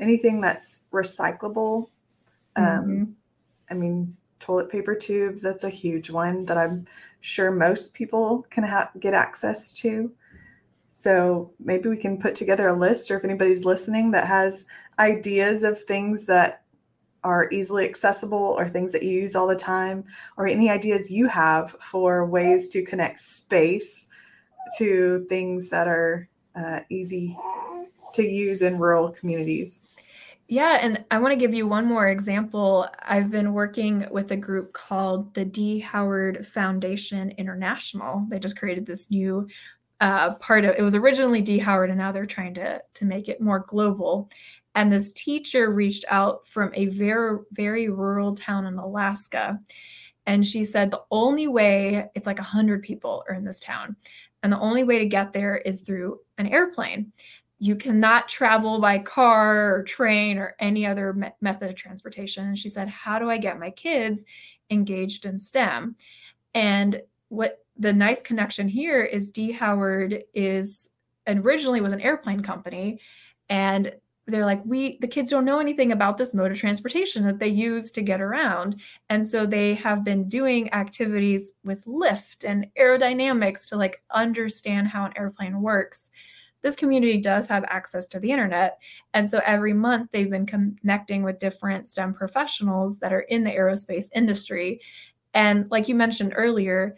Anything 0.00 0.40
that's 0.40 0.84
recyclable?" 0.92 1.90
Um, 2.56 2.64
Mhm. 2.64 3.14
I 3.70 3.74
mean, 3.74 4.16
toilet 4.40 4.70
paper 4.70 4.94
tubes, 4.94 5.42
that's 5.42 5.64
a 5.64 5.70
huge 5.82 6.10
one 6.10 6.46
that 6.46 6.58
I'm 6.58 6.86
sure 7.20 7.50
most 7.52 7.94
people 7.94 8.46
can 8.50 8.64
ha- 8.64 8.90
get 9.00 9.14
access 9.14 9.72
to. 9.82 10.12
So 10.88 11.52
maybe 11.60 11.88
we 11.88 11.96
can 11.96 12.18
put 12.18 12.34
together 12.34 12.68
a 12.68 12.72
list, 12.74 13.10
or 13.10 13.16
if 13.18 13.24
anybody's 13.24 13.64
listening 13.64 14.10
that 14.12 14.26
has 14.26 14.66
ideas 14.98 15.64
of 15.64 15.82
things 15.82 16.26
that 16.26 16.62
are 17.24 17.50
easily 17.52 17.86
accessible 17.86 18.56
or 18.58 18.68
things 18.68 18.92
that 18.92 19.04
you 19.04 19.12
use 19.22 19.36
all 19.36 19.48
the 19.48 19.56
time, 19.56 20.04
or 20.38 20.46
any 20.48 20.70
ideas 20.70 21.10
you 21.10 21.28
have 21.28 21.72
for 21.80 22.26
ways 22.26 22.68
to 22.70 22.84
connect 22.84 23.20
space 23.20 24.07
to 24.78 25.24
things 25.28 25.68
that 25.70 25.88
are 25.88 26.28
uh, 26.54 26.80
easy 26.90 27.36
to 28.14 28.22
use 28.22 28.62
in 28.62 28.78
rural 28.78 29.10
communities. 29.10 29.82
Yeah, 30.50 30.78
and 30.80 31.04
I 31.10 31.18
want 31.18 31.32
to 31.32 31.36
give 31.36 31.52
you 31.52 31.68
one 31.68 31.84
more 31.84 32.08
example. 32.08 32.88
I've 33.02 33.30
been 33.30 33.52
working 33.52 34.06
with 34.10 34.32
a 34.32 34.36
group 34.36 34.72
called 34.72 35.34
the 35.34 35.44
D. 35.44 35.78
Howard 35.78 36.46
Foundation 36.46 37.32
International. 37.32 38.24
They 38.28 38.38
just 38.38 38.58
created 38.58 38.86
this 38.86 39.10
new 39.10 39.46
uh, 40.00 40.34
part 40.36 40.64
of 40.64 40.76
it 40.76 40.82
was 40.82 40.94
originally 40.94 41.42
D 41.42 41.58
Howard, 41.58 41.90
and 41.90 41.98
now 41.98 42.12
they're 42.12 42.26
trying 42.26 42.54
to 42.54 42.80
to 42.94 43.04
make 43.04 43.28
it 43.28 43.40
more 43.40 43.60
global. 43.60 44.30
And 44.74 44.92
this 44.92 45.12
teacher 45.12 45.70
reached 45.70 46.04
out 46.08 46.46
from 46.46 46.70
a 46.74 46.86
very 46.86 47.40
very 47.52 47.88
rural 47.88 48.34
town 48.34 48.64
in 48.66 48.78
Alaska, 48.78 49.58
and 50.24 50.46
she 50.46 50.64
said 50.64 50.90
the 50.90 51.02
only 51.10 51.48
way 51.48 52.08
it's 52.14 52.26
like 52.26 52.38
a 52.38 52.44
hundred 52.44 52.82
people 52.82 53.24
are 53.28 53.34
in 53.34 53.44
this 53.44 53.58
town, 53.58 53.96
and 54.42 54.52
the 54.52 54.60
only 54.60 54.84
way 54.84 54.98
to 54.98 55.06
get 55.06 55.32
there 55.32 55.56
is 55.56 55.80
through 55.80 56.20
an 56.38 56.46
airplane. 56.46 57.12
You 57.58 57.74
cannot 57.74 58.28
travel 58.28 58.80
by 58.80 58.98
car 58.98 59.74
or 59.74 59.82
train 59.82 60.38
or 60.38 60.54
any 60.60 60.86
other 60.86 61.12
me- 61.12 61.30
method 61.40 61.70
of 61.70 61.76
transportation. 61.76 62.46
And 62.46 62.58
she 62.58 62.68
said, 62.68 62.88
How 62.88 63.18
do 63.18 63.28
I 63.30 63.38
get 63.38 63.58
my 63.58 63.70
kids 63.70 64.24
engaged 64.70 65.26
in 65.26 65.38
STEM? 65.38 65.96
And 66.54 67.02
what 67.28 67.64
the 67.76 67.92
nice 67.92 68.22
connection 68.22 68.68
here 68.68 69.02
is 69.02 69.30
D 69.30 69.52
Howard 69.52 70.24
is 70.34 70.90
originally 71.26 71.80
was 71.80 71.92
an 71.92 72.00
airplane 72.00 72.42
company 72.42 73.00
and 73.48 73.94
they're 74.28 74.44
like 74.44 74.62
we 74.64 74.98
the 75.00 75.08
kids 75.08 75.30
don't 75.30 75.44
know 75.44 75.58
anything 75.58 75.90
about 75.90 76.18
this 76.18 76.34
mode 76.34 76.52
of 76.52 76.58
transportation 76.58 77.24
that 77.24 77.38
they 77.38 77.48
use 77.48 77.90
to 77.92 78.02
get 78.02 78.20
around. 78.20 78.80
And 79.08 79.26
so 79.26 79.46
they 79.46 79.74
have 79.74 80.04
been 80.04 80.28
doing 80.28 80.72
activities 80.72 81.52
with 81.64 81.82
lift 81.86 82.44
and 82.44 82.66
aerodynamics 82.78 83.66
to 83.68 83.76
like 83.76 84.02
understand 84.14 84.88
how 84.88 85.06
an 85.06 85.12
airplane 85.16 85.62
works. 85.62 86.10
This 86.60 86.76
community 86.76 87.20
does 87.20 87.46
have 87.46 87.64
access 87.68 88.06
to 88.08 88.20
the 88.20 88.30
internet 88.30 88.78
and 89.14 89.28
so 89.28 89.40
every 89.46 89.72
month 89.72 90.10
they've 90.12 90.30
been 90.30 90.46
connecting 90.46 91.22
with 91.22 91.38
different 91.38 91.86
stem 91.86 92.12
professionals 92.12 92.98
that 92.98 93.12
are 93.12 93.20
in 93.20 93.44
the 93.44 93.50
aerospace 93.50 94.08
industry. 94.14 94.80
And 95.32 95.70
like 95.70 95.88
you 95.88 95.94
mentioned 95.94 96.34
earlier 96.36 96.96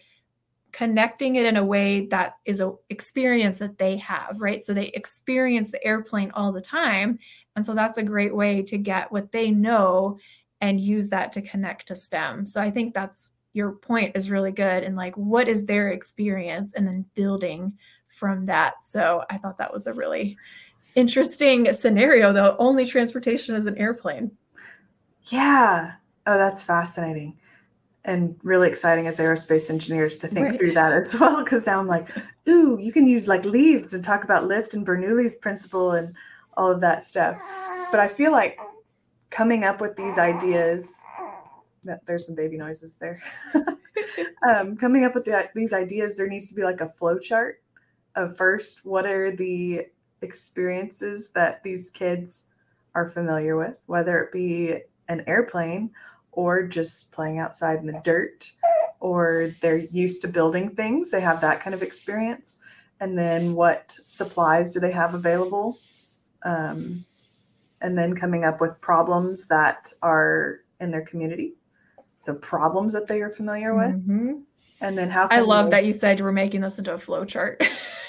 connecting 0.73 1.37
it 1.37 1.47
in 1.47 1.57
a 1.57 1.65
way 1.65 2.07
that 2.07 2.37
is 2.45 2.61
an 2.61 2.77
experience 2.89 3.59
that 3.59 3.79
they 3.79 3.97
have, 3.99 4.41
right? 4.41 4.65
So 4.65 4.73
they 4.73 4.87
experience 4.89 5.71
the 5.71 5.85
airplane 5.85 6.31
all 6.33 6.53
the 6.53 6.61
time. 6.61 7.19
And 7.57 7.65
so 7.65 7.75
that's 7.75 7.99
a 7.99 8.03
great 8.03 8.35
way 8.35 8.63
to 8.63 8.79
get 8.79 9.11
what 9.11 9.33
they 9.33 9.51
know 9.51 10.19
and 10.61 10.81
use 10.81 11.09
that 11.09 11.33
to 11.33 11.43
connect 11.43 11.89
to 11.89 11.97
STEM. 11.97 12.47
So 12.47 12.61
I 12.61 12.71
think 12.71 12.95
that's 12.95 13.33
your 13.53 13.73
point 13.73 14.17
is 14.17 14.31
really 14.31 14.53
good. 14.53 14.85
And 14.85 14.97
like, 14.97 15.17
what 15.17 15.49
is 15.49 15.67
their 15.67 15.91
experience? 15.91 16.75
And 16.75 16.87
then 16.87 17.07
building 17.15 17.79
from 18.09 18.45
that. 18.47 18.83
So 18.83 19.25
I 19.31 19.39
thought 19.39 19.59
that 19.59 19.73
was 19.73 19.87
a 19.87 19.93
really 19.93 20.37
interesting 20.95 21.73
scenario, 21.73 22.33
though. 22.33 22.57
Only 22.59 22.87
transportation 22.87 23.57
is 23.57 23.67
an 23.67 23.79
airplane. 23.79 24.33
Yeah. 25.25 25.95
Oh, 26.27 26.39
that's 26.39 26.63
fascinating 26.63 27.40
and 28.05 28.39
really 28.43 28.69
exciting 28.69 29.07
as 29.07 29.19
aerospace 29.19 29.69
engineers 29.69 30.17
to 30.19 30.29
think 30.29 30.47
right. 30.47 30.59
through 30.59 30.73
that 30.73 30.93
as 30.93 31.15
well. 31.21 31.43
Because 31.45 31.67
now 31.67 31.79
I'm 31.79 31.87
like, 31.87 32.09
ooh, 32.49 32.79
you 32.81 32.93
can 32.93 33.07
use 33.07 33.27
like 33.27 33.45
leaves 33.45 33.93
and 33.93 34.03
talk 34.03 34.25
about 34.25 34.47
lift 34.47 34.75
and 34.75 34.87
Bernoulli's 34.87 35.37
principle 35.37 35.93
and 35.93 36.15
all 36.57 36.71
of 36.71 36.81
that 36.81 37.05
stuff. 37.05 37.41
But 37.91 38.01
I 38.01 38.09
feel 38.09 38.33
like 38.33 38.59
coming 39.31 39.65
up 39.65 39.81
with 39.81 39.97
these 39.97 40.19
ideas, 40.19 40.93
that 41.85 42.05
there's 42.07 42.27
some 42.27 42.35
baby 42.35 42.57
noises 42.57 42.95
there. 43.01 43.21
um, 44.49 44.77
coming 44.77 45.05
up 45.05 45.15
with 45.15 45.25
the, 45.25 45.49
these 45.55 45.73
ideas, 45.73 46.17
there 46.17 46.29
needs 46.29 46.49
to 46.49 46.55
be 46.55 46.63
like 46.63 46.81
a 46.81 46.91
flow 46.91 47.19
chart 47.19 47.63
of 48.17 48.37
first 48.37 48.85
what 48.85 49.07
are 49.07 49.31
the 49.31 49.87
experiences 50.23 51.31
that 51.31 51.63
these 51.63 51.91
kids 51.91 52.45
are 52.95 53.09
familiar 53.09 53.57
with, 53.57 53.77
whether 53.87 54.21
it 54.21 54.33
be 54.33 54.81
an 55.09 55.23
airplane 55.27 55.91
or 56.33 56.63
just 56.63 57.11
playing 57.11 57.39
outside 57.39 57.81
in 57.81 57.87
the 57.87 58.01
dirt 58.05 58.53
or 59.01 59.51
they're 59.61 59.79
used 59.79 60.23
to 60.23 60.29
building 60.29 60.71
things 60.71 61.11
they 61.11 61.21
have 61.21 61.41
that 61.41 61.61
kind 61.61 61.75
of 61.75 61.83
experience. 61.83 62.59
And 63.01 63.19
then 63.19 63.55
what 63.55 63.97
supplies 64.07 64.75
do 64.75 64.81
they 64.81 64.93
have 64.93 65.15
available? 65.15 65.79
Um, 66.43 67.05
and 67.81 67.97
then 67.97 68.15
coming 68.15 68.45
up 68.45 68.61
with 68.61 68.81
problems 68.81 69.47
that 69.47 69.93
are 70.03 70.61
in 70.81 70.91
their 70.91 71.05
community. 71.05 71.55
So 72.21 72.35
problems 72.35 72.93
that 72.93 73.09
they 73.09 73.23
are 73.23 73.31
familiar 73.31 73.75
with. 73.75 74.07
Mm-hmm. 74.07 74.41
And 74.81 74.97
then 74.97 75.11
how 75.11 75.27
i 75.31 75.41
love 75.41 75.67
they... 75.67 75.71
that 75.71 75.85
you 75.87 75.93
said 75.93 76.21
were 76.21 76.33
making 76.33 76.61
this 76.61 76.79
into 76.79 76.93
a 76.93 76.99
flow 76.99 77.25
chart 77.25 77.63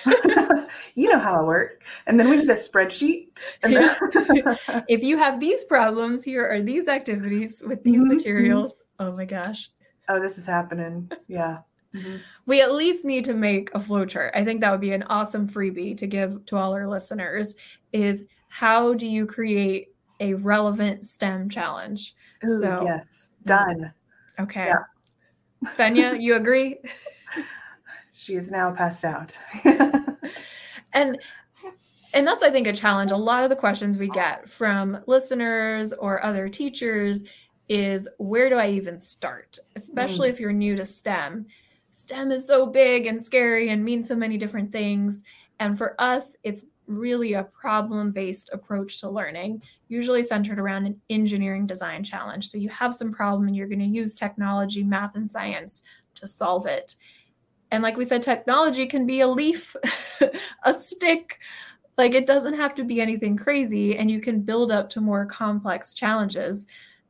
you 0.96 1.10
know 1.10 1.20
how 1.20 1.40
I 1.40 1.44
work. 1.44 1.84
And 2.08 2.20
then 2.20 2.30
we 2.30 2.38
need 2.38 2.50
a 2.50 2.54
spreadsheet. 2.54 3.28
Yeah. 3.68 3.96
if 4.88 5.02
you 5.02 5.18
have 5.18 5.40
these 5.40 5.64
problems, 5.64 6.24
here 6.24 6.48
are 6.48 6.62
these 6.62 6.88
activities 6.88 7.62
with 7.66 7.84
these 7.84 8.02
mm-hmm. 8.02 8.14
materials. 8.14 8.84
Oh 9.00 9.12
my 9.16 9.26
gosh. 9.26 9.70
Oh, 10.10 10.20
this 10.20 10.38
is 10.38 10.46
happening. 10.46 11.12
Yeah. 11.28 11.60
Mm-hmm. 11.96 12.18
We 12.46 12.62
at 12.62 12.74
least 12.74 13.04
need 13.04 13.26
to 13.26 13.34
make 13.34 13.70
a 13.74 13.80
flowchart. 13.80 14.32
I 14.36 14.46
think 14.46 14.62
that 14.62 14.72
would 14.72 14.82
be 14.82 14.94
an 14.94 15.04
awesome 15.04 15.48
freebie 15.48 15.98
to 15.98 16.08
give 16.08 16.46
to 16.48 16.58
all 16.58 16.74
our 16.74 16.88
listeners 16.88 17.56
is 17.92 18.26
how 18.48 18.94
do 18.94 19.08
you 19.08 19.26
create 19.26 19.90
a 20.20 20.36
relevant 20.36 21.06
STEM 21.06 21.50
challenge? 21.50 22.16
Ooh, 22.46 22.60
so 22.62 22.84
yes, 22.86 23.32
done. 23.46 23.92
Okay. 24.40 24.68
Yeah. 24.68 24.84
Fenya, 25.76 26.20
you 26.20 26.36
agree? 26.36 26.78
she 28.12 28.36
is 28.36 28.52
now 28.52 28.72
passed 28.72 29.04
out. 29.04 29.38
And 30.94 31.20
and 32.14 32.28
that's 32.28 32.44
i 32.44 32.50
think 32.50 32.68
a 32.68 32.74
challenge. 32.74 33.12
A 33.12 33.18
lot 33.18 33.44
of 33.44 33.50
the 33.50 33.56
questions 33.56 33.98
we 33.98 34.10
get 34.10 34.50
from 34.50 35.00
listeners 35.08 35.94
or 35.94 36.24
other 36.24 36.50
teachers 36.50 37.24
is 37.70 38.08
where 38.18 38.50
do 38.50 38.56
i 38.56 38.70
even 38.70 39.00
start? 39.00 39.58
Especially 39.76 40.28
mm. 40.28 40.34
if 40.34 40.40
you're 40.40 40.52
new 40.52 40.76
to 40.76 40.86
stem. 40.86 41.46
Stem 41.92 42.32
is 42.32 42.48
so 42.48 42.66
big 42.66 43.06
and 43.06 43.22
scary 43.22 43.70
and 43.70 43.84
means 43.84 44.08
so 44.08 44.16
many 44.16 44.38
different 44.38 44.72
things. 44.72 45.24
And 45.60 45.78
for 45.78 45.96
us 46.00 46.36
it's 46.44 46.66
really 46.92 47.34
a 47.34 47.44
problem 47.44 48.12
based 48.12 48.50
approach 48.54 49.00
to 49.00 49.10
learning 49.10 49.62
usually 49.88 50.24
centered 50.24 50.60
around 50.60 50.86
an 50.86 51.00
engineering 51.10 51.66
design 51.66 52.04
challenge 52.04 52.48
so 52.48 52.58
you 52.58 52.70
have 52.70 52.94
some 52.94 53.12
problem 53.12 53.48
and 53.48 53.56
you're 53.56 53.68
going 53.68 53.80
to 53.80 53.86
use 53.86 54.14
technology 54.14 54.84
math 54.84 55.16
and 55.16 55.30
science 55.30 55.84
to 56.16 56.28
solve 56.28 56.66
it 56.66 56.96
and 57.72 57.82
like 57.82 57.98
we 57.98 58.06
said, 58.06 58.22
technology 58.22 58.86
can 58.86 59.06
be 59.06 59.22
a 59.22 59.28
leaf, 59.28 59.76
a 60.64 60.74
stick. 60.74 61.40
Like 61.98 62.14
it 62.14 62.28
doesn't 62.28 62.56
have 62.56 62.76
to 62.76 62.84
be 62.84 63.02
anything 63.02 63.38
crazy, 63.38 63.98
and 63.98 64.12
you 64.12 64.20
can 64.20 64.42
build 64.42 64.72
up 64.72 64.90
to 64.92 65.02
more 65.02 65.26
complex 65.26 65.94
challenges. 65.94 66.68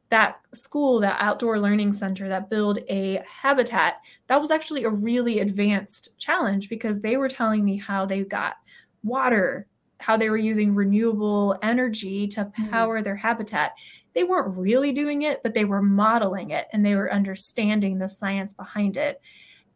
That 0.10 0.42
school, 0.54 1.00
that 1.00 1.22
outdoor 1.22 1.60
learning 1.60 1.94
center 1.94 2.28
that 2.28 2.50
built 2.50 2.80
a 2.90 3.22
habitat, 3.26 4.02
that 4.28 4.40
was 4.40 4.52
actually 4.52 4.84
a 4.84 4.90
really 4.90 5.40
advanced 5.40 6.18
challenge 6.18 6.68
because 6.68 7.00
they 7.00 7.16
were 7.16 7.30
telling 7.30 7.64
me 7.64 7.78
how 7.78 8.06
they 8.06 8.24
got 8.24 8.56
water, 9.04 9.68
how 10.02 10.18
they 10.18 10.30
were 10.30 10.38
using 10.38 10.76
renewable 10.76 11.58
energy 11.62 12.28
to 12.28 12.46
mm. 12.46 12.72
power 12.72 13.00
mm. 13.00 13.04
their 13.04 13.16
habitat. 13.16 13.74
They 14.14 14.24
weren't 14.24 14.58
really 14.58 14.92
doing 14.92 15.22
it, 15.22 15.42
but 15.44 15.54
they 15.54 15.66
were 15.66 15.82
modeling 15.82 16.52
it 16.52 16.68
and 16.74 16.86
they 16.86 16.96
were 16.96 17.14
understanding 17.14 17.98
the 17.98 18.10
science 18.10 18.54
behind 18.54 18.98
it 18.98 19.22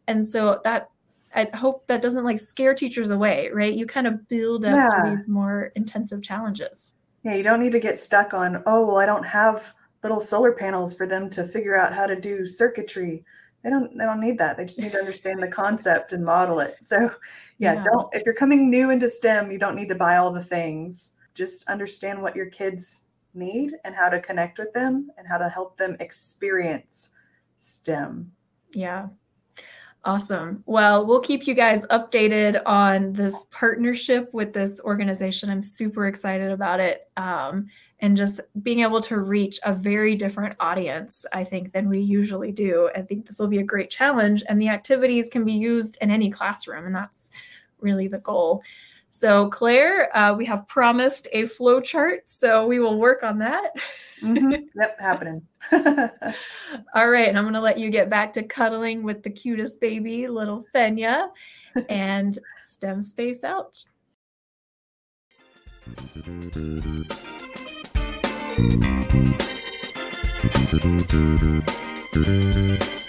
and 0.08 0.26
so 0.26 0.60
that 0.64 0.90
I 1.34 1.48
hope 1.54 1.86
that 1.86 2.02
doesn't 2.02 2.24
like 2.24 2.40
scare 2.40 2.74
teachers 2.74 3.10
away, 3.10 3.50
right? 3.52 3.74
You 3.74 3.86
kind 3.86 4.06
of 4.06 4.26
build 4.28 4.64
up 4.64 4.74
yeah. 4.74 5.02
to 5.02 5.10
these 5.10 5.28
more 5.28 5.72
intensive 5.74 6.22
challenges. 6.22 6.94
Yeah, 7.24 7.34
you 7.34 7.42
don't 7.42 7.60
need 7.60 7.72
to 7.72 7.80
get 7.80 7.98
stuck 7.98 8.32
on, 8.32 8.62
oh, 8.66 8.86
well, 8.86 8.98
I 8.98 9.06
don't 9.06 9.24
have 9.24 9.74
little 10.02 10.20
solar 10.20 10.52
panels 10.52 10.94
for 10.94 11.06
them 11.06 11.28
to 11.30 11.44
figure 11.44 11.76
out 11.76 11.92
how 11.92 12.06
to 12.06 12.18
do 12.18 12.46
circuitry. 12.46 13.24
They 13.66 13.70
don't 13.70 13.98
they 13.98 14.04
don't 14.04 14.20
need 14.20 14.38
that. 14.38 14.56
They 14.56 14.64
just 14.64 14.78
need 14.78 14.92
to 14.92 15.00
understand 15.00 15.42
the 15.42 15.48
concept 15.48 16.12
and 16.12 16.24
model 16.24 16.60
it. 16.60 16.76
So 16.86 17.10
yeah, 17.58 17.74
yeah, 17.74 17.82
don't 17.82 18.14
if 18.14 18.22
you're 18.24 18.32
coming 18.32 18.70
new 18.70 18.90
into 18.90 19.08
STEM, 19.08 19.50
you 19.50 19.58
don't 19.58 19.74
need 19.74 19.88
to 19.88 19.96
buy 19.96 20.18
all 20.18 20.30
the 20.30 20.44
things. 20.44 21.14
Just 21.34 21.68
understand 21.68 22.22
what 22.22 22.36
your 22.36 22.46
kids 22.46 23.02
need 23.34 23.72
and 23.84 23.92
how 23.92 24.08
to 24.08 24.20
connect 24.20 24.58
with 24.58 24.72
them 24.72 25.10
and 25.18 25.26
how 25.26 25.36
to 25.36 25.48
help 25.48 25.76
them 25.76 25.96
experience 25.98 27.10
STEM. 27.58 28.30
Yeah, 28.70 29.08
Awesome. 30.04 30.62
Well, 30.66 31.04
we'll 31.04 31.20
keep 31.20 31.48
you 31.48 31.54
guys 31.54 31.84
updated 31.86 32.62
on 32.64 33.12
this 33.12 33.46
partnership 33.50 34.32
with 34.32 34.52
this 34.52 34.80
organization. 34.84 35.50
I'm 35.50 35.64
super 35.64 36.06
excited 36.06 36.52
about 36.52 36.78
it. 36.78 37.10
Um, 37.16 37.66
and 38.00 38.16
just 38.16 38.40
being 38.62 38.80
able 38.80 39.00
to 39.00 39.18
reach 39.18 39.58
a 39.64 39.72
very 39.72 40.14
different 40.16 40.54
audience, 40.60 41.24
I 41.32 41.44
think, 41.44 41.72
than 41.72 41.88
we 41.88 42.00
usually 42.00 42.52
do. 42.52 42.90
I 42.94 43.02
think 43.02 43.26
this 43.26 43.38
will 43.38 43.48
be 43.48 43.58
a 43.58 43.64
great 43.64 43.90
challenge, 43.90 44.42
and 44.48 44.60
the 44.60 44.68
activities 44.68 45.28
can 45.28 45.44
be 45.44 45.54
used 45.54 45.96
in 46.00 46.10
any 46.10 46.30
classroom, 46.30 46.86
and 46.86 46.94
that's 46.94 47.30
really 47.80 48.08
the 48.08 48.18
goal. 48.18 48.62
So, 49.10 49.48
Claire, 49.48 50.14
uh, 50.14 50.34
we 50.34 50.44
have 50.44 50.68
promised 50.68 51.26
a 51.32 51.46
flow 51.46 51.80
chart, 51.80 52.24
so 52.26 52.66
we 52.66 52.80
will 52.80 52.98
work 52.98 53.22
on 53.22 53.38
that. 53.38 53.72
mm-hmm. 54.22 54.52
Yep, 54.78 55.00
happening. 55.00 55.42
All 55.72 57.08
right, 57.08 57.28
and 57.28 57.38
I'm 57.38 57.44
going 57.44 57.54
to 57.54 57.60
let 57.60 57.78
you 57.78 57.88
get 57.88 58.10
back 58.10 58.34
to 58.34 58.42
cuddling 58.42 59.02
with 59.02 59.22
the 59.22 59.30
cutest 59.30 59.80
baby, 59.80 60.28
little 60.28 60.66
Fenya, 60.74 61.28
and 61.88 62.38
STEM 62.62 63.00
space 63.00 63.42
out. 63.42 63.82
Thank 68.56 69.14
you. 72.14 73.05